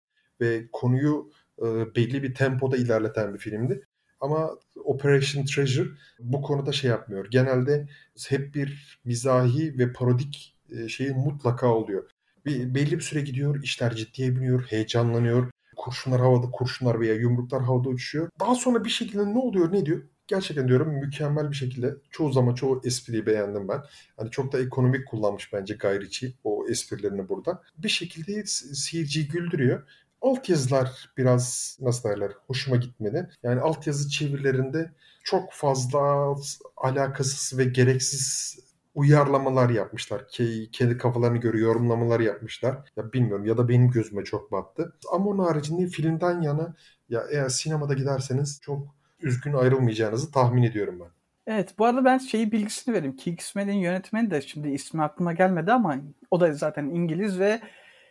ve 0.41 0.67
konuyu 0.71 1.32
e, 1.62 1.95
belli 1.95 2.23
bir 2.23 2.36
tempoda 2.36 2.78
ilerleten 2.78 3.34
bir 3.34 3.39
filmdi. 3.39 3.88
Ama 4.19 4.49
Operation 4.84 5.45
Treasure 5.45 5.89
bu 6.19 6.41
konuda 6.41 6.71
şey 6.71 6.89
yapmıyor. 6.89 7.25
Genelde 7.32 7.88
hep 8.28 8.56
bir 8.56 8.99
mizahi 9.06 9.78
ve 9.78 9.93
parodik 9.93 10.58
e, 10.71 10.88
şeyi 10.88 11.12
mutlaka 11.12 11.67
oluyor. 11.67 12.10
Bir, 12.45 12.75
belli 12.75 12.91
bir 12.91 13.04
süre 13.04 13.21
gidiyor, 13.21 13.63
işler 13.63 13.95
ciddiye 13.95 14.36
biniyor, 14.36 14.63
heyecanlanıyor. 14.63 15.52
Kurşunlar 15.75 16.21
havada, 16.21 16.52
kurşunlar 16.52 16.99
veya 16.99 17.13
yumruklar 17.13 17.63
havada 17.63 17.89
uçuşuyor. 17.89 18.30
Daha 18.39 18.56
sonra 18.56 18.84
bir 18.84 18.89
şekilde 18.89 19.34
ne 19.34 19.38
oluyor, 19.38 19.73
ne 19.73 19.86
diyor? 19.86 20.02
Gerçekten 20.28 20.67
diyorum 20.67 20.93
mükemmel 20.93 21.52
bir 21.52 21.56
şekilde 21.56 21.95
çoğu 22.12 22.32
zaman 22.32 22.56
çoğu 22.56 22.82
espriyi 22.86 23.25
beğendim 23.25 23.67
ben. 23.67 23.82
Hani 24.17 24.32
çok 24.32 24.52
da 24.52 24.60
ekonomik 24.60 25.08
kullanmış 25.08 25.54
bence 25.54 25.73
Guy 25.75 25.99
Ritchie 25.99 26.34
o 26.43 26.65
esprilerini 26.69 27.30
burada. 27.30 27.63
Bir 27.78 27.89
şekilde 27.89 28.45
seyirciyi 28.45 29.28
güldürüyor 29.28 29.84
altyazılar 30.22 31.10
biraz 31.18 31.78
nasıl 31.82 32.10
derler 32.10 32.32
hoşuma 32.48 32.78
gitmedi. 32.78 33.30
Yani 33.44 33.62
altyazı 33.62 34.10
çevirilerinde 34.10 34.92
çok 35.24 35.54
fazla 35.54 36.36
alakasız 36.78 37.60
ve 37.60 37.66
gereksiz 37.66 38.60
uyarlamalar 38.96 39.70
yapmışlar. 39.70 40.28
Kendi 40.72 40.98
kafalarını 40.98 41.38
göre 41.38 41.60
yorumlamalar 41.60 42.20
yapmışlar. 42.20 42.78
Ya 42.98 43.14
bilmiyorum 43.14 43.46
ya 43.46 43.58
da 43.58 43.70
benim 43.70 43.92
gözüme 43.92 44.24
çok 44.24 44.52
battı. 44.52 44.94
Ama 45.12 45.26
onun 45.30 45.44
haricinde 45.44 45.88
filmden 45.88 46.42
yana 46.42 46.76
ya 47.10 47.24
eğer 47.32 47.50
sinemada 47.50 47.94
giderseniz 47.94 48.60
çok 48.62 48.88
üzgün 49.22 49.54
ayrılmayacağınızı 49.54 50.32
tahmin 50.32 50.64
ediyorum 50.64 51.00
ben. 51.00 51.10
Evet 51.48 51.74
bu 51.80 51.86
arada 51.86 52.06
ben 52.06 52.18
şeyi 52.18 52.52
bilgisini 52.52 52.96
vereyim. 52.96 53.16
Kingsman'in 53.16 53.74
yönetmeni 53.74 54.32
de 54.32 54.42
şimdi 54.42 54.70
ismi 54.70 55.04
aklıma 55.04 55.34
gelmedi 55.34 55.72
ama 55.72 55.96
o 56.32 56.40
da 56.40 56.54
zaten 56.54 56.84
İngiliz 56.84 57.40
ve 57.40 57.60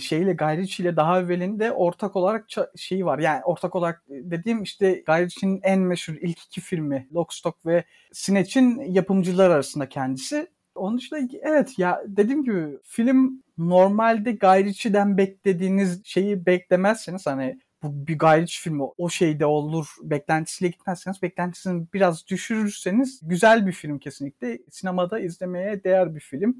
şeyle 0.01 0.33
Guy 0.33 0.65
ile 0.79 0.97
daha 0.97 1.21
evvelinde 1.21 1.73
ortak 1.73 2.17
olarak 2.17 2.47
şeyi 2.77 3.07
var. 3.07 3.19
Yani 3.19 3.45
ortak 3.45 3.77
olarak 3.77 4.03
dediğim 4.09 4.63
işte 4.63 5.03
Guy 5.07 5.29
en 5.63 5.81
meşhur 5.81 6.15
ilk 6.21 6.39
iki 6.45 6.61
filmi 6.61 7.09
Lock, 7.15 7.35
Stock 7.35 7.67
ve 7.67 7.85
Snatch'in 8.13 8.81
yapımcılar 8.81 9.51
arasında 9.51 9.89
kendisi. 9.89 10.47
Onun 10.75 10.99
dışında 10.99 11.21
evet 11.43 11.79
ya 11.79 12.03
dediğim 12.07 12.45
gibi 12.45 12.79
film 12.83 13.43
normalde 13.59 14.33
Guy 14.33 14.73
beklediğiniz 15.17 16.05
şeyi 16.05 16.47
beklemezseniz 16.47 17.27
hani 17.27 17.61
bu 17.83 18.07
bir 18.07 18.19
Guy 18.19 18.47
filmi 18.47 18.83
o 18.99 19.11
şeyde 19.11 19.47
olur 19.47 19.89
beklentisiyle 20.03 20.71
gitmezseniz 20.71 21.23
beklentisini 21.23 21.87
biraz 21.95 22.27
düşürürseniz 22.27 23.21
güzel 23.23 23.67
bir 23.67 23.73
film 23.73 23.99
kesinlikle. 23.99 24.59
Sinemada 24.71 25.21
izlemeye 25.21 25.85
değer 25.85 26.15
bir 26.15 26.21
film. 26.21 26.57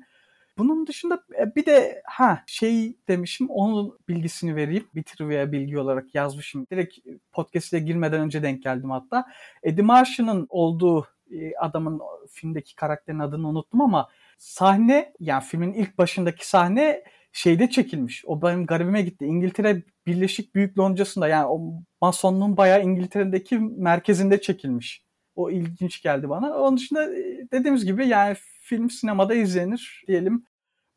Bunun 0.59 0.87
dışında 0.87 1.25
e, 1.41 1.55
bir 1.55 1.67
de 1.67 2.03
ha 2.05 2.43
şey 2.47 2.97
demişim 3.09 3.51
onun 3.51 3.99
bilgisini 4.09 4.57
vereyim. 4.57 4.89
Bir 4.95 5.03
trivia 5.03 5.53
bilgi 5.53 5.79
olarak 5.79 6.15
yazmışım. 6.15 6.67
Direkt 6.71 6.99
podcast'e 7.33 7.79
girmeden 7.79 8.21
önce 8.21 8.43
denk 8.43 8.63
geldim 8.63 8.91
hatta. 8.91 9.27
Eddie 9.63 9.85
Martian'ın 9.85 10.47
olduğu 10.51 11.07
e, 11.31 11.57
adamın 11.57 12.01
filmdeki 12.31 12.77
karakterin 12.77 13.19
adını 13.19 13.49
unuttum 13.49 13.81
ama 13.81 14.09
sahne 14.39 15.13
yani 15.21 15.45
filmin 15.45 15.73
ilk 15.73 15.99
başındaki 15.99 16.49
sahne 16.49 17.05
şeyde 17.33 17.71
çekilmiş. 17.71 18.25
O 18.27 18.43
benim 18.43 18.67
garibime 18.67 19.03
gitti. 19.03 19.25
İngiltere 19.25 19.83
Birleşik 20.07 20.55
Büyük 20.55 20.79
Loncası'nda 20.79 21.29
yani 21.29 21.47
o 21.47 21.83
masonluğun 22.01 22.57
bayağı 22.57 22.83
İngiltere'deki 22.83 23.59
merkezinde 23.59 24.41
çekilmiş. 24.41 25.03
O 25.37 25.51
ilginç 25.51 26.03
geldi 26.03 26.29
bana. 26.29 26.59
Onun 26.59 26.77
dışında 26.77 27.15
e, 27.15 27.49
dediğimiz 27.53 27.85
gibi 27.85 28.09
yani 28.09 28.37
film 28.61 28.91
sinemada 28.91 29.35
izlenir 29.35 30.05
diyelim. 30.09 30.45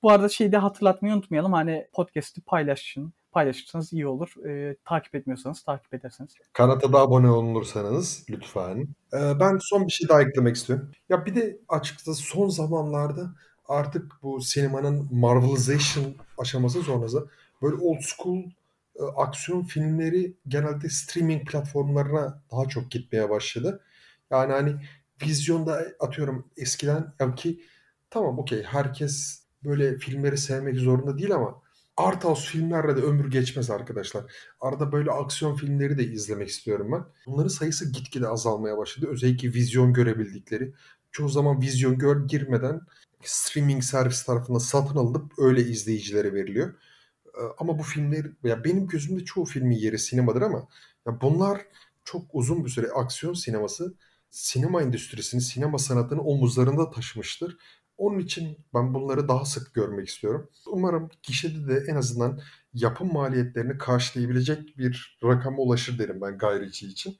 Bu 0.03 0.11
arada 0.11 0.29
şeyi 0.29 0.51
de 0.51 0.57
hatırlatmayı 0.57 1.13
unutmayalım. 1.13 1.53
Hani 1.53 1.87
podcast'i 1.93 2.41
paylaşın. 2.41 3.13
Paylaşırsanız 3.31 3.93
iyi 3.93 4.07
olur. 4.07 4.45
E, 4.47 4.75
takip 4.85 5.15
etmiyorsanız 5.15 5.63
takip 5.63 5.93
ederseniz. 5.93 6.33
Kanata 6.53 6.93
da 6.93 6.99
abone 6.99 7.29
olursanız 7.29 8.25
lütfen. 8.29 8.87
Ee, 9.13 9.39
ben 9.39 9.57
son 9.61 9.87
bir 9.87 9.91
şey 9.91 10.09
daha 10.09 10.21
eklemek 10.21 10.55
istiyorum. 10.55 10.91
Ya 11.09 11.25
bir 11.25 11.35
de 11.35 11.57
açıkçası 11.69 12.13
son 12.13 12.49
zamanlarda 12.49 13.31
artık 13.67 14.11
bu 14.23 14.41
sinemanın 14.41 15.07
Marvelization 15.11 16.15
aşaması 16.37 16.83
sonrası 16.83 17.27
böyle 17.61 17.75
old 17.75 18.01
school 18.01 18.43
e, 18.95 19.03
aksiyon 19.17 19.63
filmleri 19.63 20.33
genelde 20.47 20.89
streaming 20.89 21.49
platformlarına 21.49 22.41
daha 22.51 22.65
çok 22.65 22.91
gitmeye 22.91 23.29
başladı. 23.29 23.81
Yani 24.31 24.53
hani 24.53 24.75
vizyonda 25.25 25.85
atıyorum 25.99 26.47
eskiden 26.57 27.35
ki 27.35 27.61
tamam 28.09 28.39
okey 28.39 28.63
herkes 28.63 29.40
böyle 29.65 29.97
filmleri 29.97 30.37
sevmek 30.37 30.75
zorunda 30.75 31.17
değil 31.17 31.35
ama 31.35 31.61
art 31.97 32.23
house 32.23 32.51
filmlerle 32.51 32.97
de 32.97 33.01
ömür 33.01 33.31
geçmez 33.31 33.69
arkadaşlar. 33.69 34.23
Arada 34.61 34.91
böyle 34.91 35.11
aksiyon 35.11 35.55
filmleri 35.55 35.97
de 35.97 36.03
izlemek 36.03 36.49
istiyorum 36.49 36.91
ben. 36.91 37.05
Bunların 37.25 37.49
sayısı 37.49 37.91
gitgide 37.91 38.27
azalmaya 38.27 38.77
başladı. 38.77 39.07
Özellikle 39.09 39.53
vizyon 39.53 39.93
görebildikleri. 39.93 40.73
Çoğu 41.11 41.29
zaman 41.29 41.61
vizyon 41.61 41.97
gör 41.97 42.27
girmeden 42.27 42.81
streaming 43.23 43.83
servis 43.83 44.23
tarafından 44.23 44.59
satın 44.59 44.95
alınıp 44.95 45.31
öyle 45.37 45.61
izleyicilere 45.61 46.33
veriliyor. 46.33 46.73
Ee, 47.25 47.41
ama 47.57 47.79
bu 47.79 47.83
filmler 47.83 48.25
ya 48.43 48.63
benim 48.63 48.87
gözümde 48.87 49.25
çoğu 49.25 49.45
filmin 49.45 49.75
yeri 49.75 49.99
sinemadır 49.99 50.41
ama 50.41 50.67
ya 51.07 51.21
bunlar 51.21 51.61
çok 52.03 52.25
uzun 52.33 52.65
bir 52.65 52.69
süre 52.69 52.87
aksiyon 52.87 53.33
sineması 53.33 53.93
sinema 54.31 54.81
endüstrisini, 54.81 55.41
sinema 55.41 55.77
sanatını 55.77 56.21
omuzlarında 56.21 56.91
taşımıştır. 56.91 57.57
Onun 58.01 58.19
için 58.19 58.57
ben 58.73 58.93
bunları 58.93 59.27
daha 59.27 59.45
sık 59.45 59.73
görmek 59.73 60.07
istiyorum. 60.07 60.49
Umarım 60.67 61.09
gişede 61.23 61.67
de 61.67 61.83
en 61.87 61.95
azından 61.95 62.39
yapım 62.73 63.13
maliyetlerini 63.13 63.77
karşılayabilecek 63.77 64.77
bir 64.77 65.19
rakama 65.23 65.57
ulaşır 65.57 65.99
derim 65.99 66.21
ben 66.21 66.37
Guy 66.37 66.59
Ritchie 66.59 66.89
için. 66.89 67.17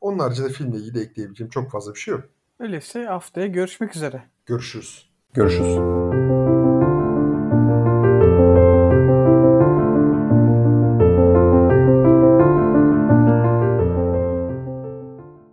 Onun 0.00 0.18
haricinde 0.18 0.48
filmle 0.48 0.76
ilgili 0.76 1.00
ekleyebileceğim 1.00 1.50
çok 1.50 1.70
fazla 1.70 1.94
bir 1.94 1.98
şey 1.98 2.12
yok. 2.12 2.24
Öyleyse 2.58 3.04
haftaya 3.04 3.46
görüşmek 3.46 3.96
üzere. 3.96 4.22
Görüşürüz. 4.46 5.10
Görüşürüz. 5.34 6.23